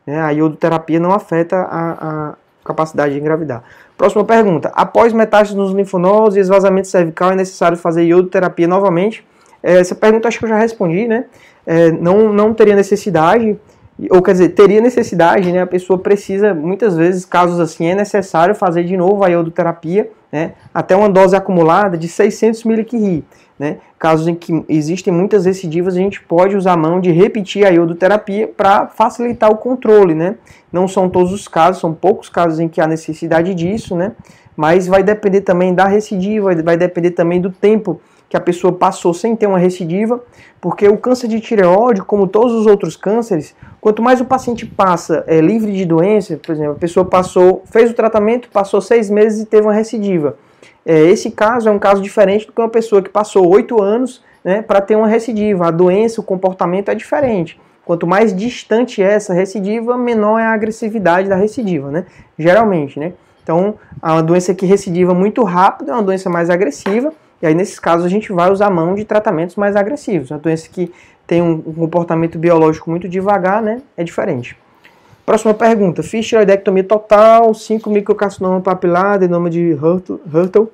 Né? 0.07 0.21
A 0.21 0.31
iodoterapia 0.31 0.99
não 0.99 1.13
afeta 1.13 1.57
a, 1.57 1.93
a 1.93 2.35
capacidade 2.65 3.15
de 3.15 3.21
engravidar. 3.21 3.63
Próxima 3.97 4.25
pergunta. 4.25 4.73
Após 4.75 5.13
metástases 5.13 5.55
nos 5.55 5.73
linfonodos 5.73 6.37
e 6.37 6.41
esvazamento 6.41 6.89
cervical, 6.89 7.33
é 7.33 7.37
necessário 7.37 7.77
fazer 7.77 8.05
iodoterapia 8.05 8.67
novamente? 8.67 9.25
É, 9.63 9.79
essa 9.79 9.95
pergunta 9.95 10.29
acho 10.29 10.39
que 10.39 10.45
eu 10.45 10.49
já 10.49 10.59
respondi, 10.59 11.07
né? 11.07 11.27
É, 11.67 11.91
não, 11.91 12.33
não 12.33 12.53
teria 12.53 12.75
necessidade, 12.75 13.57
ou 14.11 14.21
quer 14.21 14.33
dizer, 14.33 14.49
teria 14.51 14.81
necessidade, 14.81 15.51
né? 15.53 15.63
A 15.63 15.67
pessoa 15.67 15.99
precisa, 15.99 16.53
muitas 16.53 16.97
vezes, 16.97 17.25
casos 17.25 17.61
assim, 17.61 17.87
é 17.87 17.95
necessário 17.95 18.55
fazer 18.55 18.85
de 18.85 18.97
novo 18.97 19.25
a 19.25 19.29
iodoterapia, 19.29 20.11
né? 20.33 20.53
Até 20.73 20.97
uma 20.97 21.09
dose 21.09 21.37
acumulada 21.37 21.97
de 21.97 22.09
600 22.09 22.65
mCi. 22.65 23.25
Né? 23.59 23.79
Casos 23.99 24.27
em 24.27 24.35
que 24.35 24.65
existem 24.69 25.13
muitas 25.13 25.45
recidivas, 25.45 25.95
a 25.95 25.99
gente 25.99 26.21
pode 26.21 26.57
usar 26.57 26.73
a 26.73 26.77
mão 26.77 27.01
de 27.01 27.13
repetir 27.13 27.65
a 27.65 27.71
iodoterapia 27.71 28.49
para 28.49 28.89
facilitar 28.89 29.51
o 29.51 29.57
controle. 29.57 30.15
Né? 30.15 30.37
Não 30.73 30.89
são 30.89 31.09
todos 31.09 31.33
os 31.33 31.47
casos, 31.47 31.81
são 31.81 31.95
poucos 31.95 32.29
casos 32.29 32.59
em 32.59 32.69
que 32.69 32.81
há 32.81 32.87
necessidade 32.87 33.55
disso, 33.55 33.95
né? 33.95 34.13
mas 34.57 34.87
vai 34.87 35.03
depender 35.03 35.43
também 35.43 35.75
da 35.75 35.87
recidiva, 35.87 36.55
vai 36.63 36.77
depender 36.77 37.13
também 37.13 37.41
do 37.41 37.51
tempo 37.51 38.01
que 38.29 38.37
a 38.37 38.41
pessoa 38.41 38.73
passou 38.73 39.15
sem 39.15 39.37
ter 39.37 39.47
uma 39.47 39.59
recidiva, 39.59 40.21
porque 40.61 40.89
o 40.89 40.97
câncer 40.97 41.29
de 41.29 41.41
tireoide, 41.41 42.03
como 42.03 42.27
todos 42.27 42.53
os 42.53 42.67
outros 42.67 42.97
cânceres, 42.97 43.55
quanto 43.81 44.03
mais 44.03 44.21
o 44.21 44.25
paciente 44.25 44.67
passa 44.67 45.23
é, 45.27 45.41
livre 45.41 45.73
de 45.73 45.85
doença, 45.85 46.37
por 46.37 46.53
exemplo, 46.53 46.73
a 46.73 46.79
pessoa 46.79 47.05
passou, 47.05 47.63
fez 47.67 47.91
o 47.91 47.95
tratamento, 47.95 48.49
passou 48.49 48.81
seis 48.81 49.09
meses 49.09 49.43
e 49.43 49.47
teve 49.47 49.67
uma 49.67 49.73
recidiva. 49.73 50.37
É, 50.87 51.01
esse 51.07 51.31
caso 51.31 51.69
é 51.69 51.73
um 51.73 51.79
caso 51.79 52.03
diferente 52.03 52.47
do 52.47 52.53
que 52.53 52.61
uma 52.61 52.69
pessoa 52.69 53.03
que 53.03 53.09
passou 53.09 53.49
oito 53.49 53.83
anos 53.83 54.23
né, 54.45 54.61
para 54.61 54.81
ter 54.81 54.97
uma 54.97 55.09
recidiva. 55.09 55.69
A 55.69 55.71
doença, 55.71 56.21
o 56.21 56.25
comportamento 56.25 56.91
é 56.91 56.95
diferente. 56.95 57.59
Quanto 57.85 58.07
mais 58.07 58.35
distante 58.35 59.03
é 59.03 59.13
essa 59.13 59.35
recidiva, 59.35 59.97
menor 59.97 60.39
é 60.39 60.45
a 60.45 60.53
agressividade 60.53 61.29
da 61.29 61.37
recidiva, 61.37 61.91
né? 61.91 62.07
Geralmente, 62.39 62.99
né? 62.99 63.13
Então, 63.43 63.75
a 64.01 64.23
doença 64.23 64.55
que 64.55 64.65
recidiva 64.65 65.13
muito 65.13 65.43
rápido 65.43 65.91
é 65.91 65.95
uma 65.95 66.03
doença 66.03 66.31
mais 66.31 66.49
agressiva, 66.49 67.13
e 67.43 67.47
aí 67.47 67.55
nesses 67.55 67.79
casos 67.79 68.07
a 68.07 68.09
gente 68.09 68.33
vai 68.33 68.51
usar 68.51 68.71
mão 68.71 68.95
de 68.95 69.05
tratamentos 69.05 69.57
mais 69.57 69.77
agressivos. 69.77 70.33
A 70.33 70.39
doença 70.39 70.67
que 70.71 70.91
tem 71.27 71.43
um 71.43 71.61
comportamento 71.61 72.39
biológico 72.39 72.89
muito 72.89 73.07
devagar, 73.07 73.61
né? 73.61 73.83
É 73.99 74.03
diferente. 74.03 74.57
Próxima 75.25 75.55
pergunta. 75.55 76.03
Fiz 76.03 76.27
tiroidectomia 76.27 76.85
total, 76.85 77.55
5 77.55 77.89
microcarcinoma 77.89 78.61
papilar, 78.61 79.15
adenoma 79.15 79.49
de 79.49 79.73
Hurtle. 79.73 80.69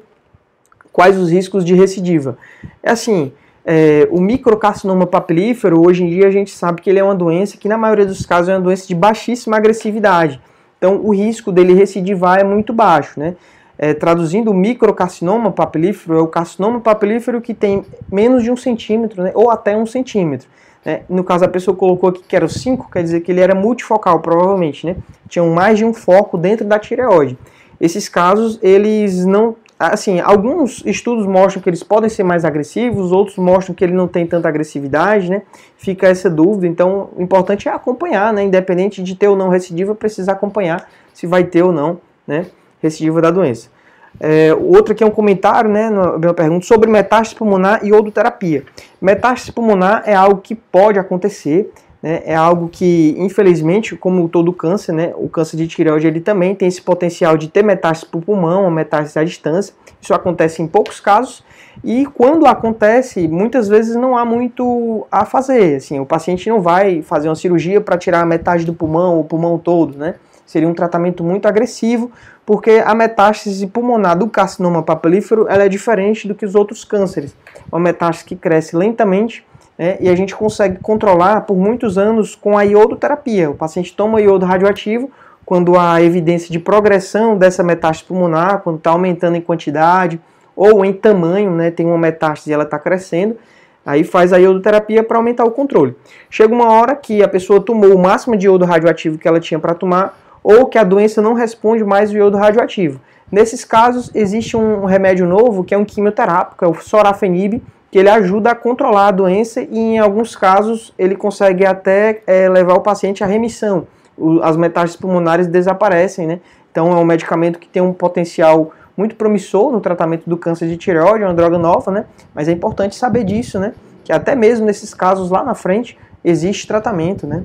Quais 0.92 1.16
os 1.16 1.30
riscos 1.30 1.64
de 1.64 1.74
recidiva? 1.74 2.36
É 2.82 2.90
assim, 2.90 3.32
é, 3.64 4.08
o 4.10 4.20
microcarcinoma 4.20 5.06
papilífero, 5.06 5.80
hoje 5.86 6.02
em 6.02 6.10
dia 6.10 6.26
a 6.26 6.30
gente 6.30 6.50
sabe 6.50 6.82
que 6.82 6.90
ele 6.90 6.98
é 6.98 7.04
uma 7.04 7.14
doença 7.14 7.56
que 7.56 7.68
na 7.68 7.78
maioria 7.78 8.04
dos 8.06 8.26
casos 8.26 8.48
é 8.48 8.54
uma 8.54 8.60
doença 8.60 8.88
de 8.88 8.94
baixíssima 8.94 9.56
agressividade. 9.56 10.40
Então 10.78 11.00
o 11.04 11.14
risco 11.14 11.52
dele 11.52 11.72
recidivar 11.72 12.40
é 12.40 12.44
muito 12.44 12.72
baixo, 12.72 13.20
né? 13.20 13.36
É, 13.78 13.94
traduzindo, 13.94 14.50
o 14.50 14.54
microcarcinoma 14.54 15.52
papilífero 15.52 16.18
é 16.18 16.20
o 16.20 16.26
carcinoma 16.26 16.80
papilífero 16.80 17.40
que 17.40 17.54
tem 17.54 17.82
menos 18.12 18.42
de 18.42 18.50
um 18.50 18.56
centímetro, 18.56 19.22
né, 19.22 19.32
ou 19.34 19.50
até 19.50 19.74
um 19.74 19.86
centímetro. 19.86 20.46
Né? 20.84 21.02
No 21.08 21.22
caso, 21.22 21.44
a 21.44 21.48
pessoa 21.48 21.76
colocou 21.76 22.10
aqui 22.10 22.22
que 22.26 22.34
era 22.34 22.44
o 22.44 22.48
5, 22.48 22.90
quer 22.90 23.02
dizer 23.02 23.20
que 23.20 23.30
ele 23.30 23.40
era 23.40 23.54
multifocal, 23.54 24.20
provavelmente, 24.20 24.86
né? 24.86 24.96
Tinham 25.28 25.50
mais 25.50 25.78
de 25.78 25.84
um 25.84 25.92
foco 25.92 26.38
dentro 26.38 26.66
da 26.66 26.78
tireoide. 26.78 27.36
Esses 27.80 28.08
casos, 28.08 28.58
eles 28.62 29.24
não. 29.24 29.56
Assim, 29.78 30.20
alguns 30.20 30.82
estudos 30.84 31.26
mostram 31.26 31.62
que 31.62 31.70
eles 31.70 31.82
podem 31.82 32.10
ser 32.10 32.22
mais 32.22 32.44
agressivos, 32.44 33.12
outros 33.12 33.38
mostram 33.38 33.74
que 33.74 33.82
ele 33.82 33.94
não 33.94 34.06
tem 34.06 34.26
tanta 34.26 34.46
agressividade, 34.46 35.30
né? 35.30 35.42
Fica 35.78 36.06
essa 36.06 36.28
dúvida. 36.28 36.66
Então, 36.66 37.08
o 37.16 37.22
importante 37.22 37.66
é 37.66 37.72
acompanhar, 37.72 38.30
né? 38.32 38.42
Independente 38.42 39.02
de 39.02 39.14
ter 39.14 39.28
ou 39.28 39.36
não 39.36 39.48
recidiva, 39.48 39.94
precisa 39.94 40.32
acompanhar 40.32 40.86
se 41.14 41.26
vai 41.26 41.44
ter 41.44 41.62
ou 41.62 41.72
não, 41.72 41.98
né? 42.26 42.46
Recidiva 42.82 43.22
da 43.22 43.30
doença. 43.30 43.70
É, 44.18 44.54
outro 44.54 44.92
aqui 44.92 45.04
é 45.04 45.06
um 45.06 45.10
comentário, 45.10 45.70
né, 45.70 45.88
uma 45.88 46.34
pergunta 46.34 46.66
sobre 46.66 46.90
metástase 46.90 47.34
pulmonar 47.36 47.80
e 47.84 47.92
odoterapia. 47.92 48.64
Metástase 49.00 49.52
pulmonar 49.52 50.02
é 50.04 50.14
algo 50.14 50.40
que 50.40 50.54
pode 50.54 50.98
acontecer, 50.98 51.70
né, 52.02 52.22
é 52.24 52.34
algo 52.34 52.68
que, 52.68 53.14
infelizmente, 53.18 53.94
como 53.94 54.28
todo 54.28 54.52
câncer, 54.52 54.92
né, 54.92 55.12
o 55.16 55.28
câncer 55.28 55.56
de 55.56 55.68
tireoide 55.68 56.06
ele 56.06 56.20
também 56.20 56.54
tem 56.54 56.66
esse 56.68 56.82
potencial 56.82 57.36
de 57.36 57.48
ter 57.48 57.62
metástase 57.62 58.10
para 58.10 58.18
o 58.18 58.22
pulmão, 58.22 58.62
uma 58.62 58.70
metástase 58.70 59.18
à 59.18 59.24
distância. 59.24 59.74
Isso 60.00 60.14
acontece 60.14 60.62
em 60.62 60.66
poucos 60.66 60.98
casos 60.98 61.44
e 61.84 62.06
quando 62.06 62.46
acontece, 62.46 63.28
muitas 63.28 63.68
vezes 63.68 63.96
não 63.96 64.16
há 64.16 64.24
muito 64.24 65.06
a 65.10 65.24
fazer. 65.24 65.76
Assim, 65.76 66.00
o 66.00 66.06
paciente 66.06 66.48
não 66.48 66.60
vai 66.60 67.02
fazer 67.02 67.28
uma 67.28 67.34
cirurgia 67.34 67.80
para 67.80 67.96
tirar 67.96 68.24
metade 68.26 68.64
do 68.64 68.74
pulmão, 68.74 69.20
o 69.20 69.24
pulmão 69.24 69.58
todo, 69.58 69.96
né? 69.96 70.14
Seria 70.44 70.68
um 70.68 70.74
tratamento 70.74 71.22
muito 71.22 71.46
agressivo, 71.46 72.10
porque 72.44 72.82
a 72.84 72.94
metástase 72.94 73.66
pulmonar 73.66 74.18
do 74.18 74.28
carcinoma 74.28 74.82
papilífero 74.82 75.46
ela 75.48 75.64
é 75.64 75.68
diferente 75.68 76.26
do 76.26 76.34
que 76.34 76.44
os 76.44 76.54
outros 76.54 76.84
cânceres. 76.84 77.34
É 77.56 77.74
uma 77.74 77.80
metástase 77.80 78.24
que 78.24 78.36
cresce 78.36 78.76
lentamente 78.76 79.44
né, 79.78 79.96
e 80.00 80.08
a 80.08 80.16
gente 80.16 80.34
consegue 80.34 80.78
controlar 80.80 81.42
por 81.42 81.56
muitos 81.56 81.96
anos 81.96 82.34
com 82.34 82.56
a 82.58 82.62
iodoterapia. 82.62 83.50
O 83.50 83.54
paciente 83.54 83.94
toma 83.94 84.20
iodo 84.20 84.44
radioativo 84.44 85.10
quando 85.44 85.78
há 85.78 86.02
evidência 86.02 86.50
de 86.50 86.58
progressão 86.58 87.36
dessa 87.36 87.62
metástase 87.62 88.06
pulmonar, 88.06 88.60
quando 88.62 88.78
está 88.78 88.90
aumentando 88.90 89.36
em 89.36 89.40
quantidade 89.40 90.20
ou 90.54 90.84
em 90.84 90.92
tamanho, 90.92 91.50
né, 91.52 91.70
tem 91.70 91.86
uma 91.86 91.98
metástase 91.98 92.50
e 92.50 92.52
ela 92.52 92.64
está 92.64 92.78
crescendo, 92.78 93.36
Aí 93.84 94.04
faz 94.04 94.32
a 94.32 94.36
iodoterapia 94.36 95.02
para 95.02 95.16
aumentar 95.16 95.44
o 95.44 95.50
controle. 95.50 95.96
Chega 96.28 96.54
uma 96.54 96.70
hora 96.70 96.94
que 96.94 97.22
a 97.22 97.28
pessoa 97.28 97.60
tomou 97.60 97.94
o 97.94 97.98
máximo 97.98 98.36
de 98.36 98.46
iodo 98.46 98.64
radioativo 98.64 99.18
que 99.18 99.26
ela 99.26 99.40
tinha 99.40 99.58
para 99.58 99.74
tomar, 99.74 100.18
ou 100.42 100.66
que 100.66 100.78
a 100.78 100.84
doença 100.84 101.20
não 101.20 101.34
responde 101.34 101.84
mais 101.84 102.10
o 102.10 102.16
iodo 102.16 102.36
radioativo. 102.36 103.00
Nesses 103.30 103.64
casos, 103.64 104.10
existe 104.14 104.56
um 104.56 104.84
remédio 104.84 105.26
novo 105.26 105.62
que 105.62 105.74
é 105.74 105.78
um 105.78 105.84
quimioterápico, 105.84 106.64
é 106.64 106.68
o 106.68 106.74
sorafenib, 106.74 107.62
que 107.90 107.98
ele 107.98 108.08
ajuda 108.08 108.50
a 108.50 108.54
controlar 108.54 109.08
a 109.08 109.10
doença 109.10 109.62
e 109.62 109.78
em 109.78 109.98
alguns 109.98 110.36
casos 110.36 110.94
ele 110.98 111.16
consegue 111.16 111.66
até 111.66 112.22
é, 112.26 112.48
levar 112.48 112.74
o 112.74 112.80
paciente 112.80 113.22
à 113.24 113.26
remissão. 113.26 113.86
O, 114.16 114.40
as 114.42 114.56
metástases 114.56 114.96
pulmonares 114.96 115.46
desaparecem, 115.46 116.26
né? 116.26 116.40
Então 116.70 116.92
é 116.92 116.96
um 116.96 117.04
medicamento 117.04 117.58
que 117.58 117.68
tem 117.68 117.82
um 117.82 117.92
potencial 117.92 118.72
muito 118.96 119.16
promissor 119.16 119.72
no 119.72 119.80
tratamento 119.80 120.28
do 120.28 120.36
câncer 120.36 120.68
de 120.68 120.76
tireoide, 120.76 121.24
é 121.24 121.26
uma 121.26 121.34
droga 121.34 121.58
nova, 121.58 121.90
né? 121.90 122.04
Mas 122.34 122.48
é 122.48 122.52
importante 122.52 122.94
saber 122.94 123.24
disso, 123.24 123.58
né? 123.58 123.72
Que 124.04 124.12
até 124.12 124.36
mesmo 124.36 124.66
nesses 124.66 124.94
casos 124.94 125.30
lá 125.30 125.42
na 125.42 125.54
frente 125.54 125.98
existe 126.24 126.66
tratamento, 126.66 127.26
né? 127.26 127.42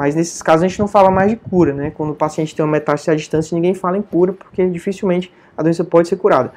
Mas 0.00 0.14
nesses 0.14 0.40
casos 0.40 0.64
a 0.64 0.66
gente 0.66 0.80
não 0.80 0.88
fala 0.88 1.10
mais 1.10 1.30
de 1.30 1.36
cura, 1.36 1.74
né? 1.74 1.92
Quando 1.94 2.12
o 2.12 2.14
paciente 2.14 2.56
tem 2.56 2.64
uma 2.64 2.72
metástase 2.72 3.10
à 3.10 3.14
distância, 3.14 3.54
ninguém 3.54 3.74
fala 3.74 3.98
em 3.98 4.00
cura, 4.00 4.32
porque 4.32 4.66
dificilmente 4.66 5.30
a 5.54 5.62
doença 5.62 5.84
pode 5.84 6.08
ser 6.08 6.16
curada. 6.16 6.52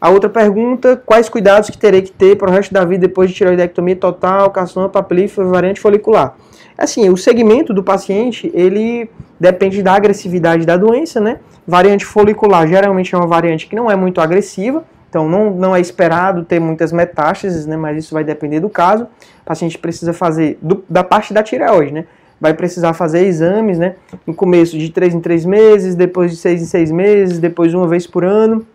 A 0.00 0.08
outra 0.08 0.30
pergunta, 0.30 0.96
quais 1.04 1.28
cuidados 1.28 1.68
que 1.68 1.76
terei 1.76 2.00
que 2.00 2.10
ter 2.10 2.38
para 2.38 2.48
o 2.48 2.50
resto 2.50 2.72
da 2.72 2.86
vida 2.86 3.06
depois 3.06 3.28
de 3.28 3.36
tiroidectomia 3.36 3.96
total, 3.96 4.50
carcinoma 4.50 4.88
papilífero, 4.88 5.50
variante 5.50 5.78
folicular? 5.78 6.36
Assim, 6.78 7.10
o 7.10 7.18
segmento 7.18 7.74
do 7.74 7.82
paciente, 7.82 8.50
ele 8.54 9.10
depende 9.38 9.82
da 9.82 9.92
agressividade 9.92 10.64
da 10.64 10.78
doença, 10.78 11.20
né? 11.20 11.40
Variante 11.68 12.06
folicular 12.06 12.66
geralmente 12.66 13.14
é 13.14 13.18
uma 13.18 13.26
variante 13.26 13.66
que 13.66 13.76
não 13.76 13.90
é 13.90 13.96
muito 13.96 14.22
agressiva, 14.22 14.84
então 15.10 15.28
não, 15.28 15.50
não 15.50 15.76
é 15.76 15.80
esperado 15.82 16.46
ter 16.46 16.58
muitas 16.60 16.92
metástases, 16.92 17.66
né? 17.66 17.76
Mas 17.76 17.98
isso 17.98 18.14
vai 18.14 18.24
depender 18.24 18.60
do 18.60 18.70
caso. 18.70 19.04
O 19.04 19.44
paciente 19.44 19.76
precisa 19.76 20.14
fazer 20.14 20.58
do, 20.62 20.82
da 20.88 21.04
parte 21.04 21.34
da 21.34 21.42
tireoide, 21.42 21.92
né? 21.92 22.06
Vai 22.40 22.54
precisar 22.54 22.92
fazer 22.92 23.24
exames, 23.26 23.78
né? 23.78 23.96
No 24.26 24.34
começo 24.34 24.78
de 24.78 24.90
3 24.90 25.14
em 25.14 25.20
3 25.20 25.44
meses, 25.44 25.94
depois 25.94 26.30
de 26.30 26.36
6 26.36 26.62
em 26.62 26.66
6 26.66 26.90
meses, 26.90 27.38
depois 27.38 27.72
uma 27.74 27.88
vez 27.88 28.06
por 28.06 28.24
ano. 28.24 28.66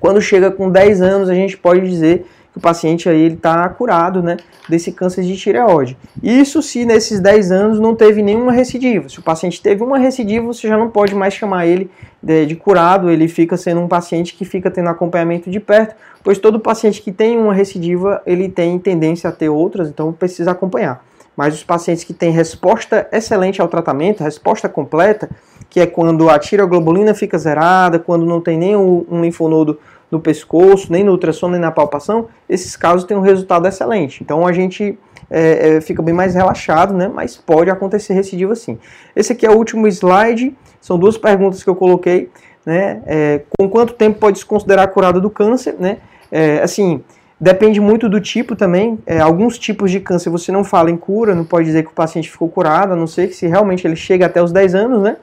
Quando 0.00 0.20
chega 0.20 0.50
com 0.50 0.70
10 0.70 1.02
anos, 1.02 1.28
a 1.28 1.34
gente 1.34 1.56
pode 1.56 1.88
dizer 1.88 2.26
que 2.52 2.58
o 2.58 2.60
paciente 2.60 3.08
aí 3.08 3.34
está 3.34 3.68
curado, 3.68 4.22
né, 4.22 4.36
desse 4.68 4.92
câncer 4.92 5.22
de 5.22 5.36
tireoide. 5.36 5.98
Isso 6.22 6.62
se 6.62 6.86
nesses 6.86 7.20
10 7.20 7.52
anos 7.52 7.80
não 7.80 7.94
teve 7.94 8.22
nenhuma 8.22 8.52
recidiva. 8.52 9.08
Se 9.08 9.18
o 9.18 9.22
paciente 9.22 9.60
teve 9.60 9.82
uma 9.82 9.98
recidiva, 9.98 10.46
você 10.46 10.66
já 10.66 10.78
não 10.78 10.88
pode 10.88 11.14
mais 11.14 11.34
chamar 11.34 11.66
ele 11.66 11.90
de, 12.22 12.46
de 12.46 12.56
curado, 12.56 13.10
ele 13.10 13.28
fica 13.28 13.56
sendo 13.56 13.80
um 13.80 13.88
paciente 13.88 14.34
que 14.34 14.44
fica 14.44 14.70
tendo 14.70 14.88
acompanhamento 14.88 15.50
de 15.50 15.60
perto, 15.60 15.94
pois 16.22 16.38
todo 16.38 16.58
paciente 16.58 17.02
que 17.02 17.12
tem 17.12 17.36
uma 17.36 17.52
recidiva, 17.52 18.22
ele 18.24 18.48
tem 18.48 18.78
tendência 18.78 19.28
a 19.28 19.32
ter 19.32 19.48
outras, 19.48 19.88
então 19.88 20.12
precisa 20.12 20.52
acompanhar 20.52 21.04
mas 21.38 21.54
os 21.54 21.62
pacientes 21.62 22.02
que 22.02 22.12
têm 22.12 22.32
resposta 22.32 23.06
excelente 23.12 23.62
ao 23.62 23.68
tratamento, 23.68 24.24
resposta 24.24 24.68
completa, 24.68 25.30
que 25.70 25.78
é 25.78 25.86
quando 25.86 26.28
a 26.28 26.36
tireoglobulina 26.36 27.14
fica 27.14 27.38
zerada, 27.38 27.96
quando 27.96 28.26
não 28.26 28.40
tem 28.40 28.58
nem 28.58 28.74
um 28.74 29.20
linfonodo 29.22 29.78
no 30.10 30.18
pescoço, 30.18 30.90
nem 30.90 31.04
no 31.04 31.12
ultrassom, 31.12 31.50
nem 31.50 31.60
na 31.60 31.70
palpação, 31.70 32.26
esses 32.48 32.74
casos 32.74 33.04
têm 33.04 33.16
um 33.16 33.20
resultado 33.20 33.68
excelente. 33.68 34.20
Então 34.20 34.48
a 34.48 34.52
gente 34.52 34.98
é, 35.30 35.76
é, 35.76 35.80
fica 35.80 36.02
bem 36.02 36.12
mais 36.12 36.34
relaxado, 36.34 36.92
né? 36.92 37.06
mas 37.06 37.36
pode 37.36 37.70
acontecer 37.70 38.14
recidiva 38.14 38.56
sim. 38.56 38.76
Esse 39.14 39.32
aqui 39.32 39.46
é 39.46 39.50
o 39.50 39.56
último 39.56 39.86
slide, 39.86 40.56
são 40.80 40.98
duas 40.98 41.16
perguntas 41.16 41.62
que 41.62 41.70
eu 41.70 41.76
coloquei. 41.76 42.28
Né? 42.66 43.00
É, 43.06 43.42
com 43.56 43.68
quanto 43.68 43.92
tempo 43.92 44.18
pode 44.18 44.40
se 44.40 44.44
considerar 44.44 44.88
curado 44.88 45.20
do 45.20 45.30
câncer? 45.30 45.76
Né? 45.78 45.98
É, 46.32 46.58
assim, 46.64 47.00
Depende 47.40 47.80
muito 47.80 48.08
do 48.08 48.20
tipo 48.20 48.56
também. 48.56 48.98
É, 49.06 49.20
alguns 49.20 49.58
tipos 49.58 49.90
de 49.90 50.00
câncer 50.00 50.28
você 50.28 50.50
não 50.50 50.64
fala 50.64 50.90
em 50.90 50.96
cura, 50.96 51.34
não 51.34 51.44
pode 51.44 51.66
dizer 51.66 51.84
que 51.84 51.90
o 51.90 51.94
paciente 51.94 52.28
ficou 52.28 52.48
curado, 52.48 52.92
a 52.92 52.96
não 52.96 53.06
ser 53.06 53.28
que 53.28 53.34
se 53.34 53.46
realmente 53.46 53.86
ele 53.86 53.94
chega 53.94 54.26
até 54.26 54.42
os 54.42 54.50
10 54.50 54.74
anos, 54.74 55.02
né? 55.02 55.16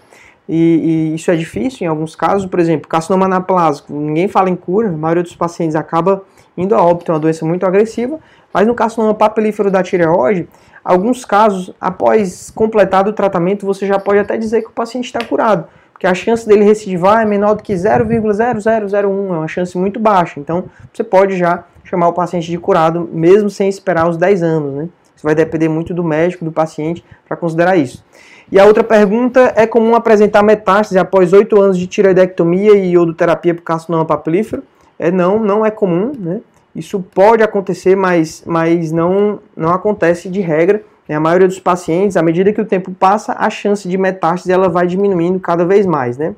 E, 0.48 1.12
e 1.12 1.15
isso 1.15 1.29
é 1.29 1.36
difícil 1.36 1.86
em 1.86 1.88
alguns 1.88 2.15
casos. 2.15 2.45
Por 2.45 2.60
exemplo, 2.60 2.88
carcinoma 2.88 3.25
anaplásico, 3.25 3.91
ninguém 3.93 4.29
fala 4.29 4.50
em 4.50 4.55
cura, 4.55 4.88
a 4.88 4.91
maioria 4.91 5.24
dos 5.24 5.36
pacientes 5.36 5.75
acaba 5.75 6.24
indo 6.57 6.74
a 6.74 6.81
óbito, 6.81 7.12
é 7.12 7.15
uma 7.15 7.19
doença 7.19 7.45
muito 7.45 7.65
agressiva. 7.65 8.17
Mas 8.53 8.65
no 8.65 8.74
carcinoma 8.74 9.13
papilífero 9.13 9.69
da 9.69 9.84
tireoide, 9.84 10.48
alguns 10.86 11.25
casos, 11.25 11.74
após 11.81 12.50
completado 12.50 13.10
o 13.10 13.13
tratamento, 13.13 13.65
você 13.65 13.86
já 13.86 14.00
pode 14.00 14.19
até 14.19 14.38
dizer 14.38 14.62
que 14.62 14.69
o 14.69 14.72
paciente 14.72 15.05
está 15.05 15.19
curado 15.24 15.67
porque 15.91 16.07
a 16.07 16.13
chance 16.13 16.45
dele 16.45 16.65
recidivar 16.65 17.22
é 17.22 17.25
menor 17.25 17.55
do 17.55 17.63
que 17.63 17.74
0,0001, 17.74 18.93
é 18.93 19.07
uma 19.07 19.48
chance 19.48 19.77
muito 19.77 19.98
baixa. 19.98 20.41
Então, 20.41 20.65
você 20.91 21.05
pode 21.05 21.38
já 21.38 21.63
chamar 21.86 22.10
o 22.10 22.13
paciente 22.13 22.51
de 22.51 22.58
curado, 22.58 23.08
mesmo 23.12 23.50
sem 23.50 23.70
esperar 23.70 24.10
os 24.10 24.18
10 24.18 24.44
anos. 24.44 24.74
Né? 24.74 24.89
Isso 25.15 25.24
vai 25.24 25.34
depender 25.34 25.70
muito 25.70 25.94
do 25.94 26.04
médico, 26.04 26.44
do 26.44 26.51
paciente, 26.51 27.06
para 27.25 27.38
considerar 27.38 27.77
isso. 27.77 28.04
E 28.51 28.60
a 28.60 28.65
outra 28.65 28.84
pergunta, 28.84 29.54
é 29.56 29.65
comum 29.65 29.96
apresentar 29.96 30.44
metástase 30.44 31.00
após 31.00 31.34
8 31.34 31.60
anos 31.60 31.77
de 31.77 31.88
tiroidectomia 31.88 32.75
e 32.75 32.92
iodoterapia 32.92 33.56
por 33.56 33.63
carcinoma 33.63 34.06
papilífero? 34.06 34.63
É, 35.00 35.10
não, 35.10 35.39
não 35.39 35.65
é 35.65 35.72
comum, 35.72 36.12
né? 36.18 36.42
Isso 36.75 37.00
pode 37.00 37.42
acontecer, 37.42 37.96
mas, 37.96 38.44
mas 38.46 38.92
não, 38.92 39.39
não 39.56 39.70
acontece 39.70 40.30
de 40.30 40.42
regra. 40.42 40.84
Né? 41.08 41.15
A 41.15 41.20
maioria 41.20 41.48
dos 41.48 41.60
pacientes, 41.60 42.18
à 42.18 42.22
medida 42.22 42.51
que 42.51 42.60
o 42.60 42.65
tempo 42.65 42.92
passa, 42.92 43.34
a 43.38 43.50
chance 43.50 43.88
de 43.88 43.98
metástase 43.98 44.51
ela 44.51 44.68
vai 44.68 44.86
diminuindo 44.86 45.39
cada 45.39 45.65
vez 45.65 45.86
mais, 45.86 46.18
né? 46.18 46.36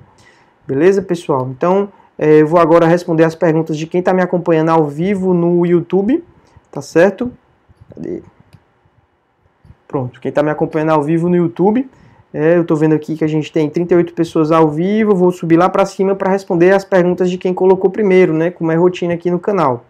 Beleza, 0.68 1.02
pessoal? 1.02 1.50
Então, 1.50 1.90
é, 2.18 2.42
eu 2.42 2.48
vou 2.48 2.60
agora 2.60 2.88
responder 2.88 3.24
as 3.24 3.36
perguntas 3.36 3.78
de 3.78 3.86
quem 3.86 4.00
está 4.00 4.14
me 4.14 4.22
acompanhando 4.22 4.70
ao 4.70 4.86
vivo 4.86 5.34
no 5.34 5.66
YouTube, 5.66 6.24
tá 6.72 6.82
certo? 6.82 7.32
Cadê? 7.94 8.24
Pronto, 9.88 10.20
quem 10.20 10.30
está 10.30 10.42
me 10.44 10.50
acompanhando 10.50 10.90
ao 10.90 11.04
vivo 11.04 11.30
no 11.30 11.36
YouTube, 11.36 11.90
é, 12.34 12.58
eu 12.58 12.64
estou 12.64 12.76
vendo 12.76 12.94
aqui 12.94 13.16
que 13.16 13.24
a 13.24 13.28
gente 13.28 13.52
tem 13.52 13.70
38 13.70 14.14
pessoas 14.14 14.52
ao 14.52 14.70
vivo, 14.70 15.16
vou 15.16 15.32
subir 15.32 15.58
lá 15.58 15.70
para 15.70 15.86
cima 15.86 16.16
para 16.16 16.30
responder 16.30 16.74
as 16.74 16.84
perguntas 16.84 17.30
de 17.30 17.38
quem 17.38 17.54
colocou 17.54 17.90
primeiro, 17.90 18.34
né? 18.34 18.52
Como 18.52 18.72
é 18.72 18.76
rotina 18.76 19.14
aqui 19.14 19.32
no 19.32 19.40
canal. 19.40 19.86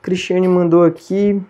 Cristiane 0.00 0.46
mandou 0.46 0.84
aqui. 0.84 1.40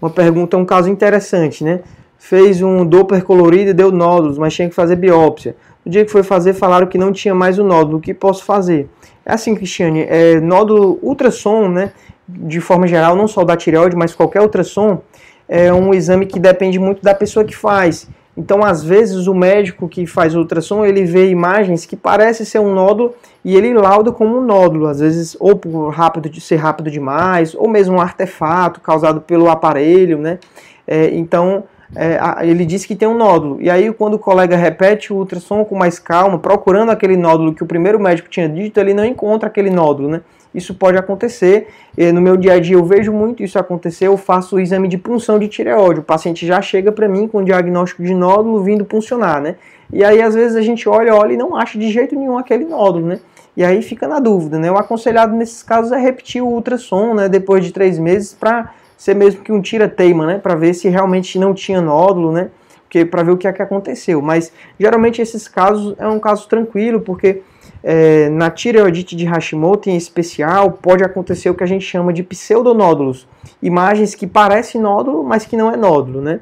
uma 0.00 0.10
pergunta, 0.10 0.56
um 0.56 0.64
caso 0.64 0.88
interessante, 0.88 1.64
né? 1.64 1.82
Fez 2.28 2.60
um 2.60 2.84
Doppler 2.84 3.22
colorido 3.22 3.70
e 3.70 3.72
deu 3.72 3.92
nódulos, 3.92 4.36
mas 4.36 4.52
tinha 4.52 4.68
que 4.68 4.74
fazer 4.74 4.96
biópsia. 4.96 5.54
No 5.84 5.92
dia 5.92 6.04
que 6.04 6.10
foi 6.10 6.24
fazer, 6.24 6.54
falaram 6.54 6.84
que 6.88 6.98
não 6.98 7.12
tinha 7.12 7.32
mais 7.32 7.56
o 7.56 7.62
nódulo. 7.62 7.98
O 7.98 8.00
que 8.00 8.12
posso 8.12 8.42
fazer? 8.42 8.88
É 9.24 9.32
assim, 9.32 9.54
Cristiane, 9.54 10.04
é, 10.08 10.40
nódulo 10.40 10.98
ultrassom, 11.00 11.68
né? 11.68 11.92
De 12.28 12.60
forma 12.60 12.88
geral, 12.88 13.14
não 13.14 13.28
só 13.28 13.44
da 13.44 13.56
tireoide, 13.56 13.94
mas 13.94 14.12
qualquer 14.12 14.40
ultrassom, 14.40 15.02
é 15.48 15.72
um 15.72 15.94
exame 15.94 16.26
que 16.26 16.40
depende 16.40 16.80
muito 16.80 17.00
da 17.00 17.14
pessoa 17.14 17.44
que 17.44 17.56
faz. 17.56 18.08
Então, 18.36 18.64
às 18.64 18.82
vezes, 18.82 19.28
o 19.28 19.34
médico 19.34 19.88
que 19.88 20.04
faz 20.04 20.34
ultrassom, 20.34 20.84
ele 20.84 21.04
vê 21.04 21.30
imagens 21.30 21.86
que 21.86 21.94
parecem 21.94 22.44
ser 22.44 22.58
um 22.58 22.74
nódulo 22.74 23.14
e 23.44 23.56
ele 23.56 23.72
lauda 23.72 24.10
como 24.10 24.36
um 24.36 24.44
nódulo, 24.44 24.88
às 24.88 24.98
vezes 24.98 25.36
ou 25.38 25.54
por 25.54 25.90
rápido 25.90 26.28
de 26.28 26.40
ser 26.40 26.56
rápido 26.56 26.90
demais, 26.90 27.54
ou 27.54 27.68
mesmo 27.68 27.94
um 27.94 28.00
artefato 28.00 28.80
causado 28.80 29.20
pelo 29.20 29.48
aparelho, 29.48 30.18
né? 30.18 30.40
É, 30.88 31.10
então, 31.14 31.62
é, 31.94 32.18
ele 32.42 32.64
diz 32.64 32.84
que 32.84 32.96
tem 32.96 33.06
um 33.06 33.16
nódulo. 33.16 33.60
E 33.60 33.70
aí, 33.70 33.92
quando 33.92 34.14
o 34.14 34.18
colega 34.18 34.56
repete 34.56 35.12
o 35.12 35.16
ultrassom 35.16 35.64
com 35.64 35.76
mais 35.76 35.98
calma, 35.98 36.38
procurando 36.38 36.90
aquele 36.90 37.16
nódulo 37.16 37.54
que 37.54 37.62
o 37.62 37.66
primeiro 37.66 38.00
médico 38.00 38.28
tinha 38.28 38.48
dito, 38.48 38.80
ele 38.80 38.92
não 38.92 39.04
encontra 39.04 39.48
aquele 39.48 39.70
nódulo, 39.70 40.08
né? 40.08 40.20
Isso 40.54 40.74
pode 40.74 40.96
acontecer. 40.96 41.68
No 42.14 42.20
meu 42.20 42.34
dia 42.34 42.54
a 42.54 42.58
dia 42.58 42.76
eu 42.76 42.84
vejo 42.84 43.12
muito 43.12 43.42
isso 43.42 43.58
acontecer. 43.58 44.06
Eu 44.06 44.16
faço 44.16 44.56
o 44.56 44.60
exame 44.60 44.88
de 44.88 44.96
punção 44.96 45.38
de 45.38 45.48
tireoide. 45.48 46.00
O 46.00 46.02
paciente 46.02 46.46
já 46.46 46.62
chega 46.62 46.90
para 46.90 47.06
mim 47.06 47.28
com 47.28 47.38
o 47.38 47.44
diagnóstico 47.44 48.02
de 48.02 48.14
nódulo 48.14 48.62
vindo 48.62 48.82
puncionar, 48.82 49.38
né? 49.38 49.56
E 49.92 50.02
aí 50.02 50.22
às 50.22 50.34
vezes 50.34 50.56
a 50.56 50.62
gente 50.62 50.88
olha, 50.88 51.14
olha 51.14 51.34
e 51.34 51.36
não 51.36 51.54
acha 51.54 51.78
de 51.78 51.90
jeito 51.90 52.16
nenhum 52.16 52.38
aquele 52.38 52.64
nódulo, 52.64 53.06
né? 53.06 53.20
E 53.54 53.62
aí 53.62 53.82
fica 53.82 54.08
na 54.08 54.18
dúvida, 54.18 54.58
né? 54.58 54.70
O 54.70 54.78
aconselhado 54.78 55.36
nesses 55.36 55.62
casos 55.62 55.92
é 55.92 55.98
repetir 55.98 56.42
o 56.42 56.48
ultrassom, 56.48 57.12
né? 57.12 57.28
Depois 57.28 57.62
de 57.62 57.70
três 57.70 57.98
meses 57.98 58.32
para 58.32 58.72
ser 58.96 59.14
mesmo 59.14 59.42
que 59.42 59.52
um 59.52 59.60
tira-teima, 59.60 60.26
né? 60.26 60.38
Para 60.38 60.54
ver 60.54 60.74
se 60.74 60.88
realmente 60.88 61.38
não 61.38 61.52
tinha 61.52 61.80
nódulo, 61.80 62.32
né? 62.32 62.50
Porque 62.82 63.04
para 63.04 63.22
ver 63.22 63.32
o 63.32 63.36
que 63.36 63.48
é 63.48 63.52
que 63.52 63.62
aconteceu. 63.62 64.22
Mas 64.22 64.52
geralmente 64.78 65.20
esses 65.20 65.48
casos 65.48 65.94
é 65.98 66.06
um 66.06 66.18
caso 66.18 66.48
tranquilo, 66.48 67.00
porque 67.00 67.42
é, 67.82 68.28
na 68.28 68.50
tireoidite 68.50 69.14
de 69.14 69.24
Hashimoto 69.24 69.90
em 69.90 69.96
especial, 69.96 70.72
pode 70.72 71.04
acontecer 71.04 71.50
o 71.50 71.54
que 71.54 71.64
a 71.64 71.66
gente 71.66 71.84
chama 71.84 72.12
de 72.12 72.22
pseudonódulos, 72.22 73.28
imagens 73.62 74.14
que 74.14 74.26
parecem 74.26 74.80
nódulo, 74.80 75.22
mas 75.22 75.44
que 75.44 75.56
não 75.56 75.70
é 75.70 75.76
nódulo, 75.76 76.20
né? 76.20 76.40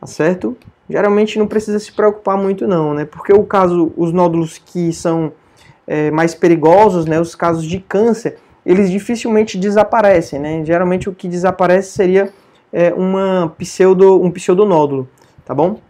Tá 0.00 0.06
certo? 0.06 0.56
Geralmente 0.88 1.38
não 1.38 1.46
precisa 1.46 1.78
se 1.78 1.92
preocupar 1.92 2.36
muito 2.36 2.66
não, 2.66 2.94
né? 2.94 3.04
Porque 3.04 3.32
o 3.32 3.44
caso, 3.44 3.92
os 3.96 4.12
nódulos 4.12 4.58
que 4.58 4.92
são 4.92 5.32
é, 5.86 6.10
mais 6.10 6.34
perigosos, 6.34 7.06
né? 7.06 7.20
Os 7.20 7.34
casos 7.34 7.64
de 7.64 7.78
câncer, 7.78 8.38
eles 8.64 8.90
dificilmente 8.90 9.58
desaparecem, 9.58 10.38
né? 10.38 10.64
Geralmente 10.64 11.08
o 11.08 11.12
que 11.12 11.28
desaparece 11.28 11.90
seria 11.90 12.30
é, 12.72 12.92
uma 12.94 13.52
pseudo, 13.58 14.22
um 14.22 14.30
pseudonódulo, 14.30 15.08
tá 15.44 15.54
bom? 15.54 15.80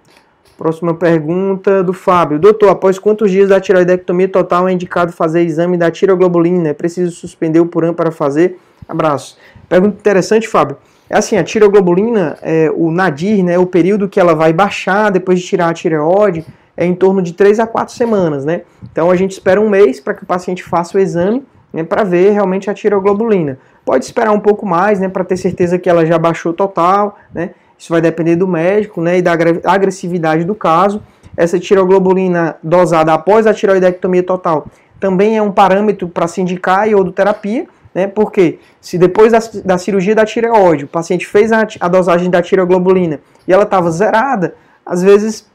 Próxima 0.57 0.95
pergunta 0.95 1.83
do 1.83 1.93
Fábio. 1.93 2.39
Doutor, 2.39 2.69
após 2.69 2.99
quantos 2.99 3.31
dias 3.31 3.49
da 3.49 3.61
tiroidectomia 3.61 4.29
total 4.29 4.69
é 4.69 4.73
indicado 4.73 5.13
fazer 5.13 5.43
exame 5.43 5.77
da 5.77 5.91
tiroglobulina? 5.91 6.69
É 6.69 6.75
preciso 6.75 7.11
suspender 7.13 7.61
o 7.61 7.67
puram 7.67 7.95
para 7.95 8.11
fazer? 8.11 8.59
Abraço. 8.89 9.37
Pergunta 9.69 9.97
interessante, 9.99 10.47
Fábio. 10.47 10.77
É 11.09 11.19
assim, 11.19 11.37
a 11.37 11.45
tiroglobulina, 11.45 12.39
é, 12.43 12.71
o 12.75 12.91
nadir, 12.91 13.43
né, 13.43 13.59
o 13.59 13.67
período 13.67 14.09
que 14.09 14.19
ela 14.19 14.35
vai 14.35 14.53
baixar 14.53 15.11
depois 15.11 15.41
de 15.41 15.47
tirar 15.47 15.69
a 15.69 15.75
tireoide, 15.75 16.47
é 16.77 16.87
em 16.87 16.95
torno 16.95 17.21
de 17.21 17.35
3 17.35 17.61
a 17.61 17.67
4 17.67 17.95
semanas, 17.95 18.45
né? 18.45 18.63
Então 18.91 19.11
a 19.11 19.17
gente 19.17 19.33
espera 19.33 19.61
um 19.61 19.69
mês 19.69 20.01
para 20.01 20.15
que 20.15 20.23
o 20.23 20.27
paciente 20.27 20.63
faça 20.63 20.97
o 20.97 21.01
exame, 21.01 21.45
né, 21.73 21.83
para 21.83 22.05
ver 22.05 22.31
realmente 22.31 22.69
a 22.71 22.75
tiroglobulina. 22.75 23.59
Pode 23.85 24.05
esperar 24.05 24.33
um 24.33 24.41
pouco 24.41 24.67
mais, 24.67 25.01
né, 25.01 25.09
para 25.09 25.25
ter 25.25 25.37
certeza 25.37 25.79
que 25.79 25.89
ela 25.89 26.05
já 26.07 26.19
baixou 26.19 26.53
total, 26.53 27.19
né? 27.35 27.51
Isso 27.79 27.93
vai 27.93 28.01
depender 28.01 28.37
do 28.37 28.47
médico 28.47 29.01
né, 29.01 29.19
e 29.19 29.23
da 29.23 29.33
agressividade 29.65 30.45
do 30.45 30.55
caso. 30.55 31.03
Essa 31.37 31.59
tiroglobulina 31.59 32.57
dosada 32.63 33.13
após 33.13 33.47
a 33.47 33.53
tiroidectomia 33.53 34.23
total 34.23 34.67
também 35.01 35.37
é 35.37 35.43
um 35.43 35.51
parâmetro 35.51 36.09
para 36.09 36.29
se 36.29 36.41
indicar 36.41 36.89
iodoterapia, 36.89 37.67
né? 37.93 38.07
Porque 38.07 38.61
se 38.81 38.97
depois 38.97 39.33
da, 39.33 39.41
da, 39.65 39.77
cirurgia 39.77 40.15
da 40.15 40.25
tireoide 40.25 40.85
o 40.85 40.89
paciente 40.89 41.27
fez 41.27 41.51
a, 41.51 41.67
a 41.81 41.89
dosagem 41.89 42.31
da 42.31 42.41
tiroglobulina 42.41 43.19
e 43.47 43.53
ela 43.53 43.65
estava 43.65 43.91
zerada, 43.91 44.55
às 44.87 45.03
vezes 45.03 45.51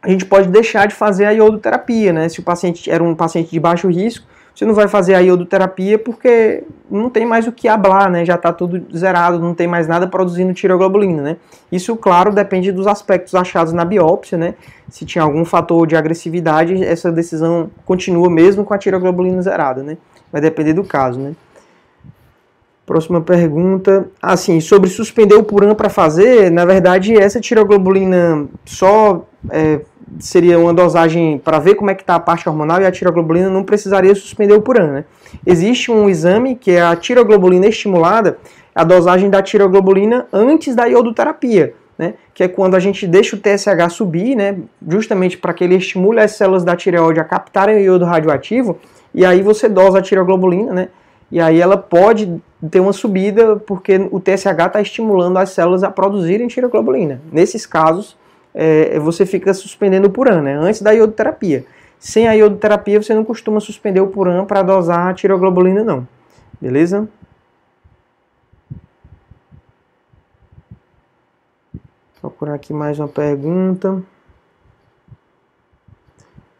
a 0.00 0.08
gente 0.08 0.24
pode 0.24 0.48
deixar 0.48 0.86
de 0.86 0.94
fazer 0.94 1.24
a 1.24 1.32
iodoterapia, 1.32 2.12
né? 2.12 2.28
Se 2.28 2.38
o 2.38 2.44
paciente 2.44 2.88
era 2.88 3.02
um 3.02 3.14
paciente 3.14 3.50
de 3.50 3.58
baixo 3.58 3.88
risco, 3.88 4.24
você 4.56 4.64
não 4.64 4.72
vai 4.72 4.88
fazer 4.88 5.14
a 5.14 5.18
iodoterapia 5.18 5.98
porque 5.98 6.64
não 6.90 7.10
tem 7.10 7.26
mais 7.26 7.46
o 7.46 7.52
que 7.52 7.68
hablar, 7.68 8.10
né? 8.10 8.24
Já 8.24 8.36
está 8.36 8.50
tudo 8.54 8.86
zerado, 8.96 9.38
não 9.38 9.54
tem 9.54 9.66
mais 9.66 9.86
nada 9.86 10.08
produzindo 10.08 10.54
tiroglobulina, 10.54 11.20
né? 11.20 11.36
Isso, 11.70 11.94
claro, 11.94 12.32
depende 12.32 12.72
dos 12.72 12.86
aspectos 12.86 13.34
achados 13.34 13.74
na 13.74 13.84
biópsia, 13.84 14.38
né? 14.38 14.54
Se 14.88 15.04
tinha 15.04 15.22
algum 15.22 15.44
fator 15.44 15.86
de 15.86 15.94
agressividade, 15.94 16.82
essa 16.82 17.12
decisão 17.12 17.70
continua 17.84 18.30
mesmo 18.30 18.64
com 18.64 18.72
a 18.72 18.78
tiroglobulina 18.78 19.42
zerada, 19.42 19.82
né? 19.82 19.98
Vai 20.32 20.40
depender 20.40 20.72
do 20.72 20.84
caso, 20.84 21.20
né? 21.20 21.34
Próxima 22.86 23.20
pergunta. 23.20 24.08
Assim, 24.22 24.60
sobre 24.60 24.88
suspender 24.88 25.34
o 25.34 25.42
Puran 25.42 25.74
para 25.74 25.90
fazer, 25.90 26.52
na 26.52 26.64
verdade, 26.64 27.14
essa 27.14 27.40
tiroglobulina 27.40 28.46
só 28.64 29.26
é, 29.50 29.80
seria 30.20 30.56
uma 30.56 30.72
dosagem 30.72 31.36
para 31.38 31.58
ver 31.58 31.74
como 31.74 31.90
é 31.90 31.94
que 31.96 32.02
está 32.02 32.14
a 32.14 32.20
parte 32.20 32.48
hormonal 32.48 32.80
e 32.80 32.86
a 32.86 32.92
tiroglobulina 32.92 33.50
não 33.50 33.64
precisaria 33.64 34.14
suspender 34.14 34.54
o 34.54 34.62
Puran. 34.62 34.92
Né? 34.92 35.04
Existe 35.44 35.90
um 35.90 36.08
exame 36.08 36.54
que 36.54 36.70
é 36.70 36.80
a 36.80 36.94
tiroglobulina 36.94 37.66
estimulada, 37.66 38.38
a 38.72 38.84
dosagem 38.84 39.28
da 39.28 39.42
tiroglobulina 39.42 40.28
antes 40.32 40.76
da 40.76 40.84
iodoterapia, 40.84 41.74
né? 41.98 42.14
que 42.32 42.44
é 42.44 42.48
quando 42.48 42.76
a 42.76 42.78
gente 42.80 43.04
deixa 43.04 43.34
o 43.34 43.40
TSH 43.40 43.90
subir, 43.90 44.36
né? 44.36 44.58
justamente 44.88 45.36
para 45.36 45.52
que 45.52 45.64
ele 45.64 45.74
estimule 45.74 46.20
as 46.20 46.32
células 46.32 46.62
da 46.62 46.76
tireoide 46.76 47.18
a 47.18 47.24
captarem 47.24 47.78
o 47.78 47.80
iodo 47.80 48.04
radioativo, 48.04 48.78
e 49.12 49.24
aí 49.24 49.42
você 49.42 49.68
dosa 49.68 49.98
a 49.98 50.02
tiroglobulina, 50.02 50.72
né? 50.72 50.88
E 51.30 51.40
aí 51.40 51.60
ela 51.60 51.76
pode 51.76 52.40
ter 52.70 52.80
uma 52.80 52.92
subida 52.92 53.56
porque 53.56 53.96
o 54.10 54.20
TSH 54.20 54.66
está 54.66 54.80
estimulando 54.80 55.36
as 55.38 55.50
células 55.50 55.82
a 55.82 55.90
produzirem 55.90 56.46
tiroglobulina. 56.46 57.20
Nesses 57.32 57.66
casos, 57.66 58.16
é, 58.54 58.98
você 58.98 59.26
fica 59.26 59.52
suspendendo 59.52 60.06
o 60.06 60.10
Puran, 60.10 60.42
né? 60.42 60.56
Antes 60.56 60.80
da 60.80 60.92
iodoterapia. 60.92 61.64
Sem 61.98 62.28
a 62.28 62.32
iodoterapia, 62.32 63.02
você 63.02 63.14
não 63.14 63.24
costuma 63.24 63.60
suspender 63.60 64.00
o 64.00 64.06
Puran 64.06 64.44
para 64.44 64.62
dosar 64.62 65.08
a 65.08 65.14
tiroglobulina, 65.14 65.82
não. 65.82 66.06
Beleza? 66.60 67.08
Procurar 72.20 72.54
aqui 72.54 72.72
mais 72.72 72.98
uma 72.98 73.08
pergunta. 73.08 74.02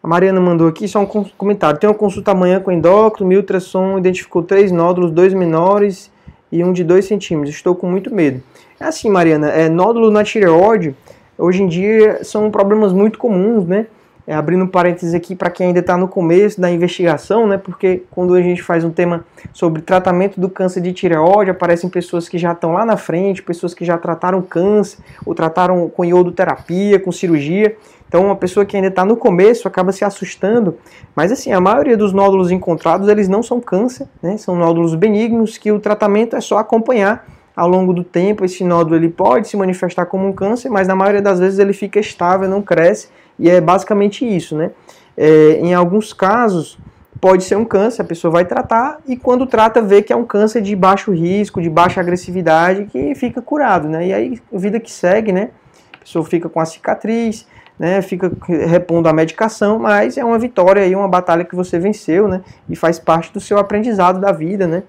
A 0.07 0.09
Mariana 0.09 0.41
mandou 0.41 0.69
aqui 0.69 0.87
só 0.87 1.01
um 1.01 1.07
comentário. 1.37 1.81
Tem 1.81 1.91
uma 1.91 1.97
consulta 1.97 2.31
amanhã 2.31 2.61
com 2.61 2.71
endócrino, 2.71 3.29
meu 3.29 3.41
ultrassom 3.41 3.99
identificou 3.99 4.41
três 4.41 4.71
nódulos, 4.71 5.11
dois 5.11 5.35
menores 5.35 6.13
e 6.53 6.63
um 6.63 6.73
de 6.73 6.85
2 6.85 7.05
centímetros. 7.05 7.57
Estou 7.57 7.75
com 7.75 7.89
muito 7.89 8.15
medo. 8.15 8.41
É 8.79 8.85
assim, 8.85 9.11
Mariana, 9.11 9.49
é, 9.49 9.69
nódulo 9.69 10.09
na 10.13 10.23
tireoide 10.23 10.95
hoje 11.37 11.61
em 11.61 11.67
dia 11.67 12.23
são 12.23 12.49
problemas 12.53 12.93
muito 12.93 13.19
comuns, 13.19 13.67
né? 13.67 13.89
É, 14.29 14.35
abrindo 14.35 14.69
parênteses 14.69 15.13
aqui 15.13 15.35
para 15.35 15.51
quem 15.51 15.69
ainda 15.69 15.81
está 15.81 15.97
no 15.97 16.07
começo 16.07 16.61
da 16.61 16.71
investigação, 16.71 17.45
né? 17.49 17.59
Porque 17.59 18.05
quando 18.09 18.35
a 18.35 18.43
gente 18.43 18.63
faz 18.63 18.85
um 18.85 18.91
tema 18.91 19.25
sobre 19.53 19.83
tratamento 19.83 20.41
do 20.41 20.49
câncer 20.49 20.81
de 20.83 20.93
tireoide, 20.93 21.51
aparecem 21.51 21.91
pessoas 21.91 22.29
que 22.29 22.39
já 22.39 22.53
estão 22.53 22.73
lá 22.73 22.85
na 22.85 22.97
frente, 22.97 23.43
pessoas 23.43 23.75
que 23.75 23.85
já 23.85 23.99
trataram 23.99 24.41
câncer, 24.41 24.99
ou 25.25 25.35
trataram 25.35 25.89
com 25.89 26.05
iodoterapia, 26.05 27.01
com 27.01 27.11
cirurgia. 27.11 27.77
Então, 28.09 28.25
uma 28.25 28.37
pessoa 28.37 28.65
que 28.65 28.77
ainda 28.77 28.89
está 28.89 29.05
no 29.05 29.17
começo 29.17 29.67
acaba 29.67 29.93
se 29.93 30.05
assustando. 30.05 30.77
Mas, 31.15 31.33
assim, 31.33 31.53
a 31.53 31.61
maioria 31.61 31.97
dos 31.97 32.13
nódulos 32.13 32.51
encontrados, 32.51 33.09
eles 33.09 33.29
não 33.29 33.43
são 33.43 33.61
câncer, 33.61 34.07
né? 34.23 34.37
São 34.37 34.57
nódulos 34.57 34.95
benignos 34.95 35.59
que 35.59 35.73
o 35.73 35.81
tratamento 35.81 36.37
é 36.37 36.41
só 36.41 36.59
acompanhar 36.59 37.27
ao 37.57 37.67
longo 37.67 37.95
do 37.95 38.05
tempo 38.05 38.45
esse 38.45 38.63
nódulo 38.63 38.97
ele 38.97 39.09
pode 39.09 39.49
se 39.49 39.57
manifestar 39.57 40.05
como 40.05 40.29
um 40.29 40.33
câncer, 40.33 40.69
mas 40.69 40.87
na 40.87 40.95
maioria 40.95 41.23
das 41.23 41.41
vezes 41.41 41.59
ele 41.59 41.73
fica 41.73 41.99
estável, 41.99 42.47
não 42.47 42.61
cresce, 42.61 43.09
e 43.39 43.49
é 43.49 43.61
basicamente 43.61 44.27
isso, 44.27 44.55
né? 44.55 44.71
É, 45.17 45.53
em 45.63 45.73
alguns 45.73 46.13
casos 46.13 46.79
pode 47.19 47.45
ser 47.45 47.57
um 47.57 47.65
câncer, 47.65 48.03
a 48.03 48.05
pessoa 48.05 48.31
vai 48.31 48.45
tratar 48.45 48.99
e 49.09 49.17
quando 49.17 49.47
trata 49.47 49.81
vê 49.81 50.03
que 50.03 50.13
é 50.13 50.17
um 50.17 50.25
câncer 50.25 50.61
de 50.61 50.77
baixo 50.77 51.11
risco, 51.13 51.63
de 51.63 51.71
baixa 51.71 51.99
agressividade, 51.99 52.85
que 52.85 53.15
fica 53.15 53.41
curado, 53.41 53.89
né? 53.89 54.07
E 54.07 54.13
aí 54.13 54.41
a 54.53 54.59
vida 54.59 54.79
que 54.79 54.93
segue, 54.93 55.33
né? 55.33 55.49
A 55.95 55.99
pessoa 56.01 56.25
fica 56.27 56.51
com 56.51 56.61
a 56.61 56.67
cicatriz, 56.67 57.47
né? 57.79 58.01
Fica 58.03 58.31
repondo 58.67 59.09
a 59.09 59.13
medicação, 59.13 59.79
mas 59.79 60.17
é 60.17 60.25
uma 60.25 60.39
vitória 60.39 60.83
aí, 60.83 60.95
uma 60.95 61.09
batalha 61.09 61.45
que 61.45 61.55
você 61.55 61.79
venceu, 61.79 62.29
né? 62.29 62.43
E 62.69 62.77
faz 62.77 62.99
parte 62.99 63.33
do 63.33 63.41
seu 63.41 63.59
aprendizado 63.59 64.21
da 64.21 64.33
vida, 64.33 64.67
né? 64.67 64.83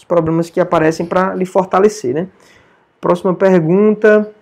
os 0.00 0.04
problemas 0.04 0.48
que 0.48 0.58
aparecem 0.58 1.04
para 1.04 1.34
lhe 1.34 1.44
fortalecer, 1.44 2.14
né? 2.14 2.26
Próxima 3.00 3.34
pergunta. 3.34 4.32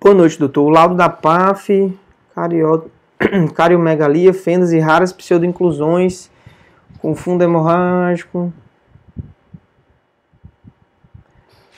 Boa 0.00 0.14
noite, 0.14 0.38
doutor. 0.38 0.62
O 0.62 0.70
laudo 0.70 0.94
da 0.94 1.08
PAF, 1.08 1.92
cario... 2.34 2.88
cariomegalia, 3.54 4.32
fendas 4.32 4.72
e 4.72 4.78
raras 4.78 5.12
pseudoinclusões 5.12 6.30
com 7.00 7.16
fundo 7.16 7.42
hemorrágico. 7.42 8.52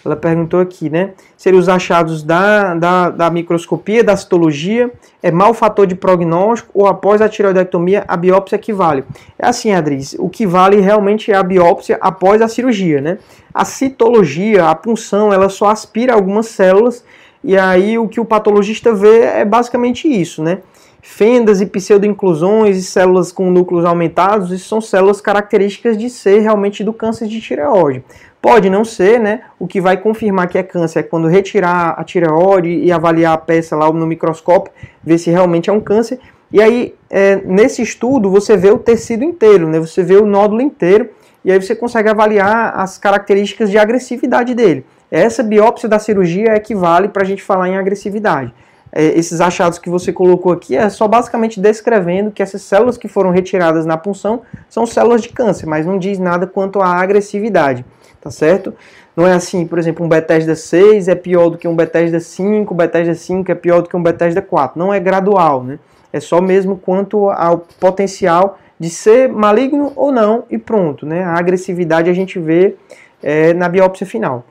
Ela 0.05 0.17
perguntou 0.17 0.61
aqui, 0.61 0.91
né? 0.91 1.11
Seriam 1.37 1.61
os 1.61 1.69
achados 1.69 2.23
da, 2.23 2.75
da, 2.75 3.11
da 3.11 3.31
microscopia, 3.31 4.03
da 4.03 4.17
citologia, 4.17 4.91
é 5.23 5.31
mau 5.31 5.55
fator 5.55 5.87
de 5.87 5.95
prognóstico 5.95 6.71
ou 6.75 6.87
após 6.87 7.23
a 7.23 7.29
tireoidectomia 7.29 8.05
a 8.09 8.17
biópsia 8.17 8.59
que 8.59 8.73
vale? 8.73 9.05
É 9.39 9.47
assim, 9.47 9.73
Adris, 9.73 10.17
o 10.19 10.29
que 10.29 10.47
vale 10.47 10.81
realmente 10.81 11.31
é 11.31 11.37
a 11.37 11.43
biópsia 11.43 11.99
após 12.01 12.43
a 12.43 12.49
cirurgia, 12.49 13.01
né? 13.01 13.19
A 13.55 13.65
citologia, 13.65 14.69
a 14.69 14.75
punção, 14.75 15.33
ela 15.33 15.49
só 15.49 15.69
aspira 15.69 16.15
algumas 16.15 16.47
células 16.47 17.05
e 17.45 17.57
aí 17.57 17.99
o 17.99 18.09
que 18.09 18.21
o 18.21 18.25
patologista 18.25 18.93
vê 18.93 19.21
é 19.21 19.45
basicamente 19.45 20.09
isso, 20.09 20.43
né? 20.43 20.59
Fendas 21.05 21.61
e 21.61 21.67
pseudoinclusões 21.67 22.77
e 22.77 22.83
células 22.83 23.33
com 23.33 23.51
núcleos 23.51 23.85
aumentados, 23.85 24.53
isso 24.53 24.69
são 24.69 24.81
células 24.81 25.21
características 25.21 25.99
de 25.99 26.09
ser 26.09 26.39
realmente 26.39 26.85
do 26.85 26.93
câncer 26.93 27.27
de 27.27 27.41
tireoide. 27.41 28.05
Pode 28.43 28.69
não 28.69 28.85
ser, 28.85 29.21
né? 29.21 29.43
O 29.57 29.69
que 29.69 29.81
vai 29.81 29.97
confirmar 29.97 30.49
que 30.49 30.59
é 30.59 30.65
câncer 30.65 30.99
é 30.99 31.03
quando 31.05 31.29
retirar 31.29 31.95
a 31.97 32.03
tireoide 32.03 32.71
e 32.71 32.91
avaliar 32.91 33.35
a 33.35 33.39
peça 33.39 33.77
lá 33.77 33.91
no 33.93 34.05
microscópio, 34.05 34.73
ver 35.01 35.17
se 35.17 35.31
realmente 35.31 35.71
é 35.71 35.73
um 35.73 35.81
câncer. 35.81 36.19
E 36.53 36.61
aí, 36.61 36.95
é, 37.09 37.37
nesse 37.37 37.81
estudo, 37.83 38.29
você 38.29 38.57
vê 38.57 38.73
o 38.73 38.79
tecido 38.79 39.23
inteiro, 39.23 39.69
né? 39.69 39.79
Você 39.79 40.03
vê 40.03 40.17
o 40.17 40.27
nódulo 40.27 40.61
inteiro 40.61 41.09
e 41.45 41.53
aí 41.53 41.63
você 41.63 41.77
consegue 41.77 42.09
avaliar 42.09 42.75
as 42.77 42.99
características 42.99 43.71
de 43.71 43.79
agressividade 43.79 44.55
dele. 44.57 44.85
Essa 45.09 45.45
biópsia 45.45 45.89
da 45.89 46.01
cirurgia 46.01 46.57
equivale 46.57 47.09
para 47.09 47.23
a 47.23 47.27
gente 47.27 47.43
falar 47.45 47.69
em 47.69 47.77
agressividade 47.77 48.53
é, 48.53 48.53
esses 48.95 49.41
achados 49.41 49.79
que 49.79 49.89
você 49.89 50.13
colocou 50.13 50.53
aqui 50.53 50.77
é 50.77 50.89
só 50.91 51.09
basicamente 51.09 51.59
descrevendo 51.59 52.31
que 52.31 52.43
essas 52.43 52.61
células 52.63 52.99
que 52.99 53.09
foram 53.09 53.31
retiradas 53.31 53.87
na 53.87 53.97
punção 53.97 54.43
são 54.69 54.87
células 54.87 55.23
de 55.23 55.31
câncer, 55.31 55.67
mas 55.67 55.87
não 55.87 55.99
diz 55.99 56.19
nada 56.19 56.47
quanto 56.47 56.81
à 56.81 56.89
agressividade, 56.89 57.85
tá 58.21 58.31
certo? 58.31 58.75
Não 59.17 59.27
é 59.27 59.33
assim, 59.33 59.67
por 59.67 59.79
exemplo, 59.79 60.05
um 60.05 60.09
Bethesda 60.09 60.55
6 60.55 61.09
é 61.09 61.15
pior 61.15 61.51
do 61.51 61.59
que 61.59 61.69
um 61.69 61.77
Bethesda 61.77 62.21
5, 62.21 62.75
Bethesda 62.75 63.15
5 63.15 63.51
é 63.51 63.55
pior 63.55 63.83
do 63.83 63.89
que 63.89 63.97
um 63.97 64.03
Bethesda 64.03 64.41
4. 64.41 64.79
Não 64.79 64.93
é 64.93 64.99
gradual, 64.99 65.63
né? 65.63 65.79
É 66.13 66.21
só 66.21 66.41
mesmo 66.41 66.77
quanto 66.77 67.31
ao 67.31 67.59
potencial 67.81 68.59
de 68.79 68.91
ser 68.91 69.29
maligno 69.29 69.93
ou 69.97 70.11
não 70.11 70.45
e 70.51 70.59
pronto, 70.59 71.07
né? 71.07 71.23
A 71.23 71.39
agressividade 71.39 72.11
a 72.11 72.13
gente 72.13 72.39
vê 72.39 72.77
é, 73.23 73.55
na 73.55 73.69
biópsia 73.69 74.07
final, 74.07 74.45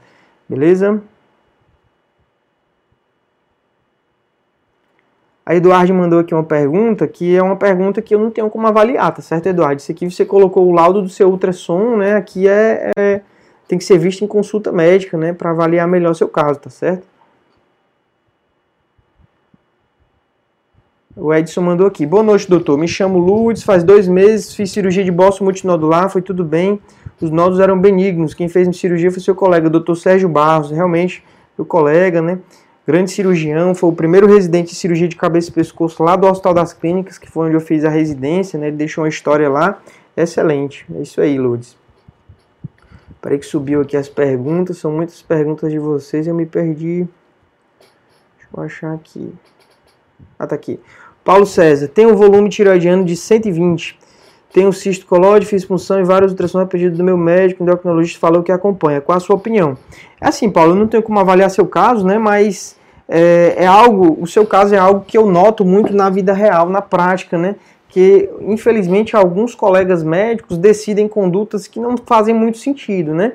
beleza? 0.48 1.02
A 5.52 5.56
Eduardo 5.56 5.94
mandou 5.94 6.18
aqui 6.18 6.34
uma 6.34 6.46
pergunta 6.46 7.06
que 7.06 7.36
é 7.36 7.44
uma 7.44 7.58
pergunta 7.58 8.02
que 8.02 8.16
eu 8.16 8.20
não 8.20 8.32
tenho 8.32 8.50
como 8.50 8.66
avaliar, 8.68 9.14
tá 9.14 9.22
certo, 9.22 9.48
Eduardo? 9.48 9.82
Isso 9.82 9.92
aqui 9.92 10.10
você 10.10 10.24
colocou 10.24 10.66
o 10.66 10.72
laudo 10.72 11.02
do 11.02 11.10
seu 11.10 11.30
ultrassom, 11.30 11.98
né? 11.98 12.16
Aqui 12.16 12.48
é, 12.48 12.90
é 12.98 13.22
tem 13.68 13.78
que 13.78 13.84
ser 13.84 13.98
visto 13.98 14.24
em 14.24 14.28
consulta 14.28 14.72
médica, 14.72 15.18
né? 15.18 15.34
Para 15.34 15.50
avaliar 15.50 15.86
melhor 15.90 16.12
o 16.12 16.16
seu 16.16 16.30
caso, 16.30 16.58
tá 16.58 16.70
certo? 16.70 17.06
O 21.18 21.34
Edson 21.34 21.60
mandou 21.60 21.86
aqui. 21.86 22.06
Boa 22.06 22.24
noite, 22.24 22.50
doutor. 22.50 22.78
Me 22.78 22.88
chamo 22.88 23.18
Lourdes, 23.18 23.64
faz 23.64 23.84
dois 23.84 24.08
meses 24.08 24.56
fiz 24.56 24.72
cirurgia 24.72 25.04
de 25.04 25.12
bócio 25.12 25.44
multinodular, 25.44 26.10
foi 26.10 26.22
tudo 26.22 26.46
bem. 26.46 26.80
Os 27.20 27.30
nódulos 27.30 27.60
eram 27.60 27.78
benignos. 27.78 28.34
Quem 28.34 28.48
fez 28.48 28.74
cirurgia 28.78 29.12
foi 29.12 29.22
seu 29.22 29.36
colega, 29.36 29.70
doutor 29.70 29.98
Sérgio 29.98 30.30
Barros, 30.30 30.72
realmente, 30.72 31.22
meu 31.58 31.66
colega, 31.66 32.22
né? 32.22 32.40
Grande 32.92 33.10
cirurgião, 33.10 33.74
foi 33.74 33.90
o 33.90 33.94
primeiro 33.94 34.28
residente 34.28 34.72
de 34.72 34.76
cirurgia 34.76 35.08
de 35.08 35.16
cabeça 35.16 35.50
e 35.50 35.54
pescoço 35.54 36.04
lá 36.04 36.18
do 36.18 36.28
Hospital 36.28 36.54
das 36.54 36.74
Clínicas, 36.74 37.18
que 37.18 37.30
foi 37.30 37.48
onde 37.48 37.56
eu 37.56 37.62
fiz 37.62 37.86
a 37.86 37.90
residência, 37.90 38.60
né? 38.60 38.68
Ele 38.68 38.76
deixou 38.76 39.04
uma 39.04 39.10
história 39.10 39.50
lá 39.50 39.82
excelente. 40.16 40.86
É 40.94 41.02
isso 41.02 41.22
aí, 41.22 41.40
Lourdes. 41.40 41.78
Parei 43.22 43.38
que 43.38 43.46
subiu 43.46 43.82
aqui 43.82 43.96
as 43.96 44.10
perguntas, 44.10 44.78
são 44.78 44.92
muitas 44.92 45.22
perguntas 45.22 45.72
de 45.72 45.80
vocês, 45.80 46.28
eu 46.28 46.36
me 46.36 46.46
perdi. 46.46 47.08
Deixa 48.38 48.50
eu 48.56 48.64
achar 48.64 48.94
aqui. 48.94 49.34
Ah, 50.38 50.46
tá 50.46 50.56
aqui. 50.56 50.80
Paulo 51.24 51.46
César, 51.46 51.88
tem 51.88 52.06
um 52.06 52.16
volume 52.16 52.50
tiroidiano 52.50 53.06
de 53.06 53.16
120. 53.16 53.98
Tenho 54.52 54.74
cisto 54.74 55.06
colóide, 55.06 55.46
fiz 55.46 55.64
punção 55.64 56.00
e 56.00 56.04
vários 56.04 56.32
ultrassons 56.32 56.64
a 56.64 56.66
pedido 56.66 56.98
do 56.98 57.04
meu 57.04 57.16
médico, 57.16 57.64
endocrinologista 57.64 58.20
falou 58.20 58.44
que 58.44 58.52
acompanha. 58.52 59.00
Qual 59.00 59.18
a 59.18 59.22
sua 59.22 59.36
opinião? 59.36 59.78
É 60.20 60.28
assim, 60.28 60.50
Paulo, 60.50 60.72
eu 60.72 60.76
não 60.76 60.88
tenho 60.88 61.02
como 61.02 61.18
avaliar 61.20 61.50
seu 61.50 61.66
caso, 61.66 62.06
né? 62.06 62.18
Mas 62.18 62.76
é, 63.14 63.56
é 63.58 63.68
algo, 63.68 64.18
o 64.22 64.26
seu 64.26 64.46
caso 64.46 64.74
é 64.74 64.78
algo 64.78 65.04
que 65.06 65.18
eu 65.18 65.30
noto 65.30 65.66
muito 65.66 65.94
na 65.94 66.10
vida 66.10 66.32
real, 66.32 66.70
na 66.70 66.82
prática, 66.82 67.38
né? 67.38 67.58
Que 67.90 68.30
infelizmente 68.40 69.18
alguns 69.18 69.54
colegas 69.54 70.02
médicos 70.02 70.58
decidem 70.58 71.10
condutas 71.10 71.68
que 71.68 71.78
não 71.78 71.98
fazem 71.98 72.34
muito 72.34 72.58
sentido, 72.58 73.14
né? 73.14 73.34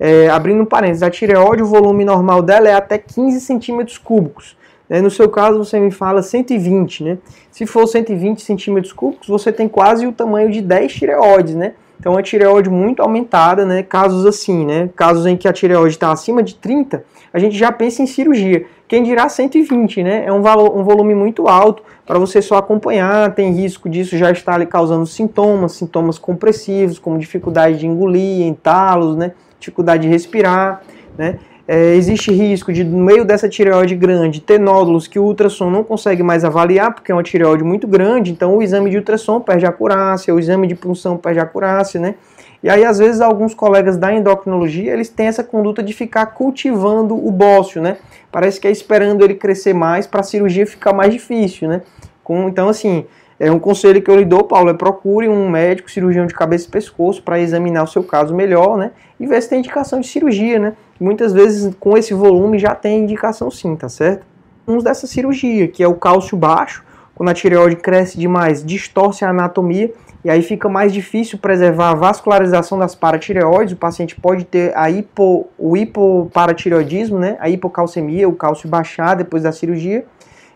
É, 0.00 0.30
abrindo 0.30 0.62
um 0.62 0.64
parênteses, 0.64 1.02
a 1.02 1.10
tireoide, 1.10 1.62
o 1.62 1.66
volume 1.66 2.06
normal 2.06 2.40
dela 2.40 2.70
é 2.70 2.72
até 2.72 2.96
15 2.96 3.40
centímetros 3.42 3.98
cúbicos. 3.98 4.56
Né? 4.88 5.02
No 5.02 5.10
seu 5.10 5.28
caso, 5.28 5.58
você 5.58 5.78
me 5.78 5.90
fala 5.90 6.22
120, 6.22 7.04
né? 7.04 7.18
Se 7.50 7.66
for 7.66 7.86
120 7.86 8.40
centímetros 8.40 8.94
cúbicos, 8.94 9.28
você 9.28 9.52
tem 9.52 9.68
quase 9.68 10.06
o 10.06 10.12
tamanho 10.12 10.50
de 10.50 10.62
10 10.62 10.92
tireoides, 10.94 11.54
né? 11.54 11.74
Então, 11.98 12.18
é 12.18 12.22
tireoide 12.22 12.70
muito 12.70 13.02
aumentada, 13.02 13.64
né? 13.64 13.82
Casos 13.82 14.24
assim, 14.24 14.64
né? 14.64 14.88
Casos 14.94 15.26
em 15.26 15.36
que 15.36 15.48
a 15.48 15.52
tireoide 15.52 15.96
está 15.96 16.12
acima 16.12 16.42
de 16.42 16.54
30, 16.54 17.04
a 17.32 17.38
gente 17.38 17.56
já 17.56 17.70
pensa 17.72 18.02
em 18.02 18.06
cirurgia. 18.06 18.66
Quem 18.86 19.02
dirá 19.02 19.28
120, 19.28 20.02
né? 20.02 20.24
É 20.24 20.32
um, 20.32 20.40
valor, 20.40 20.74
um 20.76 20.82
volume 20.82 21.14
muito 21.14 21.46
alto 21.46 21.82
para 22.06 22.18
você 22.18 22.40
só 22.40 22.56
acompanhar. 22.56 23.34
Tem 23.34 23.52
risco 23.52 23.88
disso 23.88 24.16
já 24.16 24.30
estar 24.30 24.54
ali 24.54 24.66
causando 24.66 25.06
sintomas, 25.06 25.72
sintomas 25.72 26.18
compressivos, 26.18 26.98
como 26.98 27.18
dificuldade 27.18 27.78
de 27.78 27.86
engolir, 27.86 28.46
entalos, 28.46 29.16
né? 29.16 29.32
Dificuldade 29.60 30.04
de 30.04 30.08
respirar, 30.08 30.82
né? 31.18 31.38
É, 31.68 31.94
existe 31.94 32.32
risco 32.32 32.72
de, 32.72 32.82
no 32.82 33.04
meio 33.04 33.26
dessa 33.26 33.46
tireoide 33.46 33.94
grande, 33.94 34.40
ter 34.40 34.58
nódulos 34.58 35.06
que 35.06 35.18
o 35.18 35.24
ultrassom 35.24 35.70
não 35.70 35.84
consegue 35.84 36.22
mais 36.22 36.42
avaliar, 36.42 36.94
porque 36.94 37.12
é 37.12 37.14
uma 37.14 37.22
tireoide 37.22 37.62
muito 37.62 37.86
grande, 37.86 38.32
então 38.32 38.56
o 38.56 38.62
exame 38.62 38.88
de 38.88 38.96
ultrassom 38.96 39.38
perde 39.38 39.66
a 39.66 39.68
acurácia, 39.68 40.34
o 40.34 40.38
exame 40.38 40.66
de 40.66 40.74
punção 40.74 41.18
perde 41.18 41.40
a 41.40 41.42
acurácia, 41.42 42.00
né? 42.00 42.14
E 42.62 42.70
aí, 42.70 42.84
às 42.84 42.98
vezes, 42.98 43.20
alguns 43.20 43.54
colegas 43.54 43.98
da 43.98 44.12
endocrinologia, 44.12 44.92
eles 44.92 45.10
têm 45.10 45.26
essa 45.26 45.44
conduta 45.44 45.82
de 45.82 45.92
ficar 45.92 46.26
cultivando 46.26 47.14
o 47.14 47.30
bócio, 47.30 47.82
né? 47.82 47.98
Parece 48.32 48.58
que 48.58 48.66
é 48.66 48.70
esperando 48.70 49.22
ele 49.22 49.34
crescer 49.34 49.74
mais 49.74 50.06
para 50.06 50.20
a 50.20 50.24
cirurgia 50.24 50.66
ficar 50.66 50.94
mais 50.94 51.12
difícil, 51.12 51.68
né? 51.68 51.82
Com, 52.24 52.48
então, 52.48 52.68
assim, 52.68 53.04
é 53.38 53.52
um 53.52 53.60
conselho 53.60 54.02
que 54.02 54.10
eu 54.10 54.16
lhe 54.16 54.24
dou, 54.24 54.42
Paulo, 54.42 54.70
é 54.70 54.74
procure 54.74 55.28
um 55.28 55.48
médico 55.48 55.88
cirurgião 55.88 56.26
de 56.26 56.34
cabeça 56.34 56.66
e 56.66 56.70
pescoço 56.70 57.22
para 57.22 57.38
examinar 57.38 57.84
o 57.84 57.86
seu 57.86 58.02
caso 58.02 58.34
melhor, 58.34 58.76
né? 58.76 58.90
E 59.20 59.26
ver 59.26 59.40
se 59.40 59.50
tem 59.50 59.60
indicação 59.60 60.00
de 60.00 60.08
cirurgia, 60.08 60.58
né? 60.58 60.72
Muitas 61.00 61.32
vezes 61.32 61.74
com 61.78 61.96
esse 61.96 62.12
volume 62.12 62.58
já 62.58 62.74
tem 62.74 63.00
indicação 63.00 63.50
sim, 63.50 63.76
tá 63.76 63.88
certo? 63.88 64.26
Um 64.66 64.78
dessa 64.78 65.06
cirurgia, 65.06 65.68
que 65.68 65.82
é 65.82 65.88
o 65.88 65.94
cálcio 65.94 66.36
baixo, 66.36 66.84
quando 67.14 67.28
a 67.30 67.34
tireoide 67.34 67.76
cresce 67.76 68.18
demais, 68.18 68.64
distorce 68.64 69.24
a 69.24 69.30
anatomia 69.30 69.92
e 70.24 70.30
aí 70.30 70.42
fica 70.42 70.68
mais 70.68 70.92
difícil 70.92 71.38
preservar 71.38 71.90
a 71.90 71.94
vascularização 71.94 72.78
das 72.78 72.94
paratireoides. 72.94 73.74
O 73.74 73.76
paciente 73.76 74.14
pode 74.20 74.44
ter 74.44 74.76
a 74.76 74.90
hipo, 74.90 75.48
o 75.56 75.76
hipoparatireoidismo, 75.76 77.18
né? 77.18 77.36
A 77.40 77.48
hipocalcemia, 77.48 78.28
o 78.28 78.34
cálcio 78.34 78.68
baixar 78.68 79.14
depois 79.14 79.44
da 79.44 79.52
cirurgia 79.52 80.04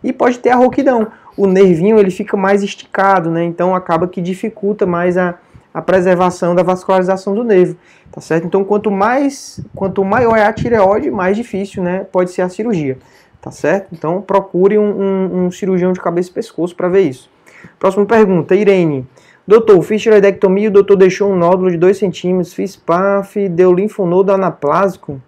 e 0.02 0.12
pode 0.12 0.40
ter 0.40 0.50
a 0.50 0.56
rouquidão 0.56 1.08
o 1.36 1.46
nervinho 1.46 1.98
ele 1.98 2.10
fica 2.10 2.36
mais 2.36 2.62
esticado, 2.62 3.30
né? 3.30 3.44
Então 3.44 3.74
acaba 3.74 4.06
que 4.06 4.20
dificulta 4.20 4.86
mais 4.86 5.16
a, 5.16 5.34
a 5.72 5.80
preservação 5.80 6.54
da 6.54 6.62
vascularização 6.62 7.34
do 7.34 7.42
nervo, 7.42 7.76
tá 8.10 8.20
certo? 8.20 8.46
Então 8.46 8.64
quanto 8.64 8.90
mais, 8.90 9.60
quanto 9.74 10.04
maior 10.04 10.36
é 10.36 10.44
a 10.44 10.52
tireoide, 10.52 11.10
mais 11.10 11.36
difícil, 11.36 11.82
né? 11.82 12.04
Pode 12.10 12.30
ser 12.30 12.42
a 12.42 12.48
cirurgia, 12.48 12.98
tá 13.40 13.50
certo? 13.50 13.88
Então 13.92 14.20
procure 14.20 14.78
um, 14.78 15.00
um, 15.00 15.44
um 15.44 15.50
cirurgião 15.50 15.92
de 15.92 16.00
cabeça 16.00 16.30
e 16.30 16.32
pescoço 16.32 16.76
para 16.76 16.88
ver 16.88 17.02
isso. 17.02 17.30
Próxima 17.78 18.04
pergunta, 18.04 18.54
Irene. 18.54 19.06
Doutor, 19.46 19.82
fiz 19.82 20.00
tireoidectomia, 20.00 20.68
o 20.68 20.72
doutor 20.72 20.96
deixou 20.96 21.32
um 21.32 21.36
nódulo 21.36 21.70
de 21.70 21.76
2 21.76 21.98
centímetros, 21.98 22.54
fiz 22.54 22.76
PAF, 22.76 23.48
deu 23.48 23.72
linfonodo 23.72 24.30
anaplásico. 24.30 25.20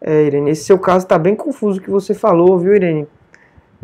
É, 0.00 0.24
Irene, 0.24 0.50
esse 0.50 0.64
seu 0.64 0.78
caso 0.78 1.06
está 1.06 1.18
bem 1.18 1.34
confuso 1.34 1.80
que 1.80 1.88
você 1.88 2.12
falou, 2.12 2.58
viu, 2.58 2.74
Irene? 2.74 3.08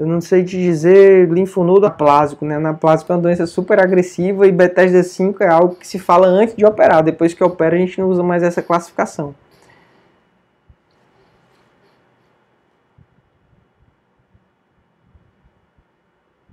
Eu 0.01 0.07
não 0.07 0.19
sei 0.19 0.43
te 0.43 0.57
dizer 0.57 1.29
linfonodo 1.29 1.85
aplásico, 1.85 2.43
né? 2.43 2.57
Anaplásico 2.57 3.13
é 3.13 3.17
uma 3.17 3.21
doença 3.21 3.47
super 3.47 3.79
agressiva 3.79 4.47
e 4.47 4.51
Bethesda 4.51 5.03
5 5.03 5.43
é 5.45 5.49
algo 5.49 5.75
que 5.75 5.87
se 5.87 5.99
fala 5.99 6.27
antes 6.27 6.57
de 6.57 6.65
operar. 6.65 7.03
Depois 7.03 7.35
que 7.35 7.45
opera, 7.45 7.77
a 7.77 7.79
gente 7.79 8.01
não 8.01 8.09
usa 8.09 8.23
mais 8.23 8.43
essa 8.43 8.63
classificação. 8.63 9.35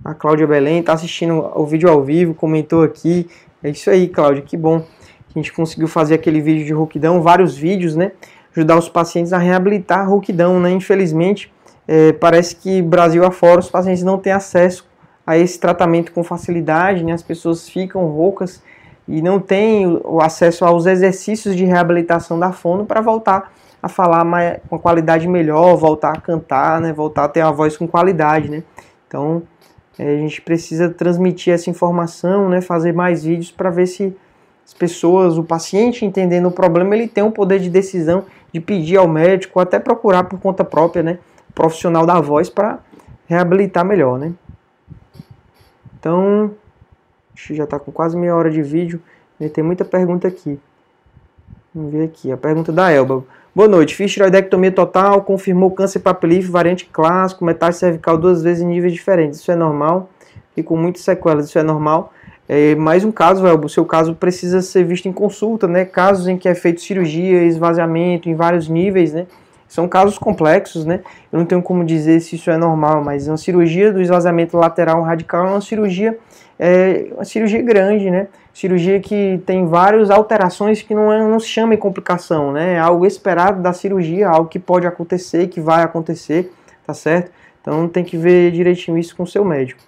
A 0.04 0.12
Cláudia 0.12 0.46
Belém 0.46 0.80
está 0.80 0.92
assistindo 0.92 1.50
o 1.54 1.64
vídeo 1.64 1.88
ao 1.88 2.04
vivo, 2.04 2.34
comentou 2.34 2.82
aqui. 2.82 3.30
É 3.62 3.70
isso 3.70 3.88
aí, 3.88 4.08
Cláudia, 4.08 4.42
que 4.42 4.58
bom. 4.58 4.84
A 5.34 5.38
gente 5.38 5.54
conseguiu 5.54 5.88
fazer 5.88 6.16
aquele 6.16 6.42
vídeo 6.42 6.66
de 6.66 6.72
rouquidão, 6.74 7.22
vários 7.22 7.56
vídeos, 7.56 7.96
né? 7.96 8.12
Ajudar 8.54 8.76
os 8.76 8.90
pacientes 8.90 9.32
a 9.32 9.38
reabilitar 9.38 10.00
a 10.00 10.04
rouquidão, 10.04 10.60
né? 10.60 10.70
Infelizmente, 10.70 11.50
é, 11.88 12.12
parece 12.12 12.54
que 12.54 12.82
Brasil 12.82 13.24
afora 13.24 13.58
os 13.58 13.70
pacientes 13.70 14.02
não 14.02 14.18
têm 14.18 14.32
acesso 14.34 14.86
a 15.26 15.38
esse 15.38 15.58
tratamento 15.58 16.12
com 16.12 16.22
facilidade, 16.22 17.02
né? 17.02 17.12
as 17.12 17.22
pessoas 17.22 17.66
ficam 17.66 18.06
roucas 18.06 18.62
e 19.08 19.22
não 19.22 19.40
tem 19.40 19.86
o 20.04 20.20
acesso 20.20 20.66
aos 20.66 20.84
exercícios 20.84 21.56
de 21.56 21.64
reabilitação 21.64 22.38
da 22.38 22.52
fono 22.52 22.84
para 22.84 23.00
voltar 23.00 23.52
a 23.82 23.88
falar 23.88 24.22
mais, 24.22 24.58
com 24.68 24.78
qualidade 24.78 25.26
melhor, 25.26 25.76
voltar 25.76 26.12
a 26.12 26.20
cantar, 26.20 26.80
né, 26.80 26.92
voltar 26.92 27.24
a 27.24 27.28
ter 27.28 27.40
a 27.40 27.50
voz 27.50 27.76
com 27.76 27.86
qualidade, 27.86 28.50
né. 28.50 28.62
Então 29.06 29.42
é, 29.98 30.14
a 30.14 30.16
gente 30.16 30.42
precisa 30.42 30.90
transmitir 30.90 31.54
essa 31.54 31.70
informação, 31.70 32.50
né, 32.50 32.60
fazer 32.60 32.92
mais 32.92 33.24
vídeos 33.24 33.50
para 33.50 33.70
ver 33.70 33.86
se 33.86 34.14
as 34.66 34.74
pessoas, 34.74 35.38
o 35.38 35.44
paciente 35.44 36.04
entendendo 36.04 36.48
o 36.48 36.50
problema, 36.50 36.94
ele 36.94 37.08
tem 37.08 37.24
o 37.24 37.30
poder 37.30 37.60
de 37.60 37.70
decisão 37.70 38.24
de 38.52 38.60
pedir 38.60 38.98
ao 38.98 39.08
médico, 39.08 39.58
até 39.58 39.78
procurar 39.78 40.24
por 40.24 40.38
conta 40.38 40.64
própria, 40.64 41.02
né, 41.02 41.18
profissional 41.58 42.06
da 42.06 42.20
voz 42.20 42.48
para 42.48 42.78
reabilitar 43.26 43.84
melhor, 43.84 44.16
né. 44.16 44.32
Então, 45.98 46.52
já 47.34 47.64
está 47.64 47.80
com 47.80 47.90
quase 47.90 48.16
meia 48.16 48.36
hora 48.36 48.48
de 48.48 48.62
vídeo, 48.62 49.02
né, 49.40 49.48
tem 49.48 49.64
muita 49.64 49.84
pergunta 49.84 50.28
aqui. 50.28 50.56
Vamos 51.74 51.90
ver 51.90 52.04
aqui, 52.04 52.30
a 52.30 52.36
pergunta 52.36 52.70
da 52.70 52.92
Elba. 52.92 53.24
Boa 53.52 53.66
noite, 53.66 53.96
fiz 53.96 54.12
tiroidectomia 54.12 54.70
total, 54.70 55.22
confirmou 55.22 55.72
câncer 55.72 55.98
papilífero, 55.98 56.52
variante 56.52 56.86
clássico, 56.86 57.44
metástase 57.44 57.80
cervical 57.80 58.16
duas 58.16 58.40
vezes 58.40 58.62
em 58.62 58.66
níveis 58.66 58.92
diferentes. 58.92 59.40
Isso 59.40 59.50
é 59.50 59.56
normal? 59.56 60.10
E 60.56 60.62
com 60.62 60.76
muitas 60.76 61.02
sequelas, 61.02 61.46
isso 61.46 61.58
é 61.58 61.62
normal? 61.64 62.12
É, 62.48 62.76
mais 62.76 63.04
um 63.04 63.10
caso, 63.10 63.44
Elbo, 63.44 63.66
o 63.66 63.68
seu 63.68 63.84
caso 63.84 64.14
precisa 64.14 64.62
ser 64.62 64.84
visto 64.84 65.08
em 65.08 65.12
consulta, 65.12 65.66
né? 65.66 65.84
Casos 65.84 66.28
em 66.28 66.38
que 66.38 66.48
é 66.48 66.54
feito 66.54 66.80
cirurgia, 66.80 67.42
esvaziamento 67.42 68.28
em 68.28 68.36
vários 68.36 68.68
níveis, 68.68 69.12
né? 69.12 69.26
São 69.68 69.86
casos 69.86 70.16
complexos, 70.18 70.86
né? 70.86 71.00
Eu 71.30 71.38
não 71.38 71.46
tenho 71.46 71.62
como 71.62 71.84
dizer 71.84 72.20
se 72.20 72.36
isso 72.36 72.50
é 72.50 72.56
normal, 72.56 73.04
mas 73.04 73.28
uma 73.28 73.36
cirurgia 73.36 73.92
do 73.92 74.00
esvaziamento 74.00 74.56
lateral 74.56 75.02
radical 75.02 75.46
é 75.46 75.50
uma 75.50 75.60
cirurgia, 75.60 76.18
é, 76.58 77.08
uma 77.14 77.24
cirurgia 77.24 77.60
grande, 77.60 78.10
né? 78.10 78.28
Cirurgia 78.54 78.98
que 78.98 79.40
tem 79.44 79.66
várias 79.66 80.10
alterações 80.10 80.80
que 80.80 80.94
não, 80.94 81.12
é, 81.12 81.20
não 81.20 81.38
se 81.38 81.48
chama 81.48 81.76
complicação, 81.76 82.50
né? 82.50 82.74
É 82.74 82.78
algo 82.78 83.04
esperado 83.04 83.60
da 83.60 83.74
cirurgia, 83.74 84.28
algo 84.28 84.48
que 84.48 84.58
pode 84.58 84.86
acontecer, 84.86 85.48
que 85.48 85.60
vai 85.60 85.82
acontecer, 85.82 86.50
tá 86.86 86.94
certo? 86.94 87.30
Então 87.60 87.86
tem 87.86 88.02
que 88.02 88.16
ver 88.16 88.50
direitinho 88.50 88.96
isso 88.96 89.14
com 89.14 89.24
o 89.24 89.26
seu 89.26 89.44
médico. 89.44 89.82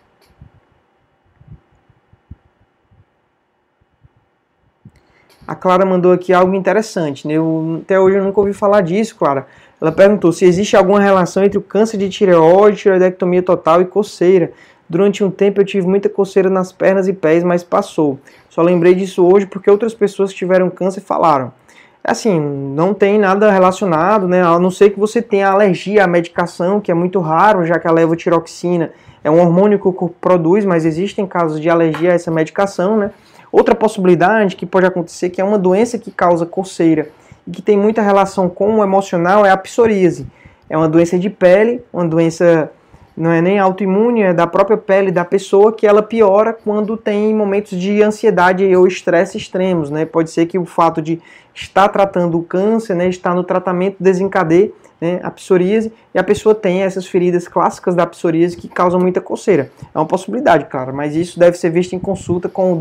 A 5.50 5.54
Clara 5.56 5.84
mandou 5.84 6.12
aqui 6.12 6.32
algo 6.32 6.54
interessante, 6.54 7.26
né? 7.26 7.34
Eu, 7.34 7.80
até 7.82 7.98
hoje 7.98 8.18
eu 8.18 8.22
nunca 8.22 8.38
ouvi 8.38 8.52
falar 8.52 8.82
disso, 8.82 9.16
Clara. 9.16 9.48
Ela 9.80 9.90
perguntou 9.90 10.30
se 10.30 10.44
existe 10.44 10.76
alguma 10.76 11.00
relação 11.00 11.42
entre 11.42 11.56
o 11.56 11.62
câncer 11.62 11.96
de 11.96 12.10
tireoide, 12.10 12.78
tireoidectomia 12.78 13.42
total 13.42 13.80
e 13.80 13.86
coceira. 13.86 14.52
Durante 14.88 15.24
um 15.24 15.30
tempo 15.30 15.60
eu 15.60 15.64
tive 15.64 15.86
muita 15.86 16.08
coceira 16.08 16.50
nas 16.50 16.70
pernas 16.70 17.08
e 17.08 17.12
pés, 17.12 17.42
mas 17.42 17.64
passou. 17.64 18.18
Só 18.48 18.60
lembrei 18.60 18.94
disso 18.94 19.24
hoje 19.24 19.46
porque 19.46 19.70
outras 19.70 19.94
pessoas 19.94 20.32
que 20.32 20.38
tiveram 20.38 20.68
câncer 20.68 21.00
falaram. 21.00 21.52
Assim, 22.02 22.40
não 22.40 22.92
tem 22.92 23.18
nada 23.18 23.50
relacionado, 23.50 24.26
né? 24.26 24.42
A 24.42 24.58
não 24.58 24.70
ser 24.70 24.90
que 24.90 24.98
você 24.98 25.22
tenha 25.22 25.48
alergia 25.48 26.04
à 26.04 26.06
medicação, 26.06 26.80
que 26.80 26.90
é 26.90 26.94
muito 26.94 27.20
raro, 27.20 27.64
já 27.64 27.78
que 27.78 27.86
a 27.86 27.92
levotiroxina 27.92 28.90
é 29.22 29.30
um 29.30 29.38
hormônio 29.38 29.78
que 29.78 29.86
o 29.86 29.92
corpo 29.92 30.16
produz, 30.20 30.64
mas 30.64 30.84
existem 30.84 31.26
casos 31.26 31.60
de 31.60 31.68
alergia 31.68 32.10
a 32.10 32.14
essa 32.14 32.30
medicação, 32.30 32.96
né? 32.96 33.10
Outra 33.52 33.74
possibilidade 33.74 34.56
que 34.56 34.64
pode 34.64 34.86
acontecer, 34.86 35.30
que 35.30 35.40
é 35.40 35.44
uma 35.44 35.58
doença 35.58 35.98
que 35.98 36.10
causa 36.10 36.46
coceira 36.46 37.08
que 37.50 37.62
tem 37.62 37.76
muita 37.76 38.02
relação 38.02 38.48
com 38.48 38.78
o 38.78 38.82
emocional, 38.82 39.44
é 39.44 39.50
a 39.50 39.56
psoríase. 39.56 40.26
É 40.68 40.76
uma 40.76 40.88
doença 40.88 41.18
de 41.18 41.28
pele, 41.28 41.82
uma 41.92 42.06
doença 42.06 42.70
não 43.16 43.30
é 43.30 43.42
nem 43.42 43.58
autoimune, 43.58 44.22
é 44.22 44.32
da 44.32 44.46
própria 44.46 44.78
pele 44.78 45.10
da 45.10 45.24
pessoa 45.24 45.72
que 45.72 45.86
ela 45.86 46.02
piora 46.02 46.52
quando 46.52 46.96
tem 46.96 47.34
momentos 47.34 47.78
de 47.78 48.02
ansiedade 48.02 48.64
ou 48.74 48.86
estresse 48.86 49.36
extremos, 49.36 49.90
né? 49.90 50.06
Pode 50.06 50.30
ser 50.30 50.46
que 50.46 50.58
o 50.58 50.64
fato 50.64 51.02
de 51.02 51.20
estar 51.54 51.88
tratando 51.88 52.38
o 52.38 52.42
câncer, 52.42 52.94
né, 52.94 53.08
estar 53.08 53.34
no 53.34 53.44
tratamento 53.44 53.96
desencadeie 54.00 54.72
né, 55.00 55.20
a 55.22 55.30
psoríase 55.30 55.92
e 56.14 56.18
a 56.18 56.24
pessoa 56.24 56.54
tem 56.54 56.82
essas 56.82 57.06
feridas 57.06 57.48
clássicas 57.48 57.94
da 57.94 58.06
psoríase 58.06 58.56
que 58.56 58.68
causam 58.68 59.00
muita 59.00 59.20
coceira. 59.20 59.70
É 59.94 59.98
uma 59.98 60.06
possibilidade, 60.06 60.66
claro, 60.66 60.94
mas 60.94 61.16
isso 61.16 61.38
deve 61.38 61.56
ser 61.58 61.70
visto 61.70 61.94
em 61.94 61.98
consulta 61.98 62.48
com 62.48 62.72
o 62.72 62.76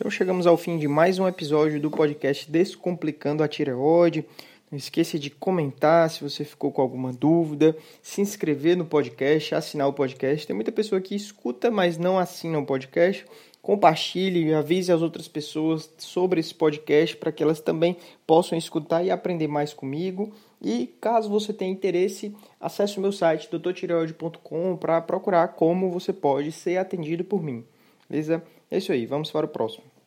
então 0.00 0.10
chegamos 0.10 0.46
ao 0.46 0.56
fim 0.56 0.78
de 0.78 0.88
mais 0.88 1.18
um 1.18 1.28
episódio 1.28 1.78
do 1.78 1.90
podcast 1.90 2.50
Descomplicando 2.50 3.42
a 3.42 3.48
Tireoide. 3.48 4.24
Não 4.70 4.78
esqueça 4.78 5.18
de 5.18 5.28
comentar 5.28 6.08
se 6.08 6.22
você 6.22 6.42
ficou 6.42 6.72
com 6.72 6.80
alguma 6.80 7.12
dúvida, 7.12 7.76
se 8.00 8.22
inscrever 8.22 8.78
no 8.78 8.86
podcast, 8.86 9.54
assinar 9.54 9.86
o 9.86 9.92
podcast. 9.92 10.46
Tem 10.46 10.56
muita 10.56 10.72
pessoa 10.72 11.02
que 11.02 11.14
escuta, 11.14 11.70
mas 11.70 11.98
não 11.98 12.18
assina 12.18 12.58
o 12.58 12.64
podcast. 12.64 13.26
Compartilhe, 13.60 14.54
avise 14.54 14.90
as 14.90 15.02
outras 15.02 15.28
pessoas 15.28 15.90
sobre 15.98 16.40
esse 16.40 16.54
podcast 16.54 17.14
para 17.18 17.30
que 17.30 17.42
elas 17.42 17.60
também 17.60 17.94
possam 18.26 18.56
escutar 18.56 19.04
e 19.04 19.10
aprender 19.10 19.48
mais 19.48 19.74
comigo. 19.74 20.32
E 20.62 20.86
caso 20.98 21.28
você 21.28 21.52
tenha 21.52 21.70
interesse, 21.70 22.34
acesse 22.58 22.96
o 22.96 23.02
meu 23.02 23.12
site 23.12 23.50
doutortireoide.com 23.50 24.78
para 24.78 24.98
procurar 25.02 25.48
como 25.48 25.90
você 25.90 26.10
pode 26.10 26.52
ser 26.52 26.78
atendido 26.78 27.22
por 27.22 27.42
mim. 27.42 27.66
Beleza? 28.08 28.42
É 28.70 28.78
isso 28.78 28.92
aí, 28.92 29.04
vamos 29.06 29.30
para 29.30 29.46
o 29.46 29.48
próximo. 29.48 29.99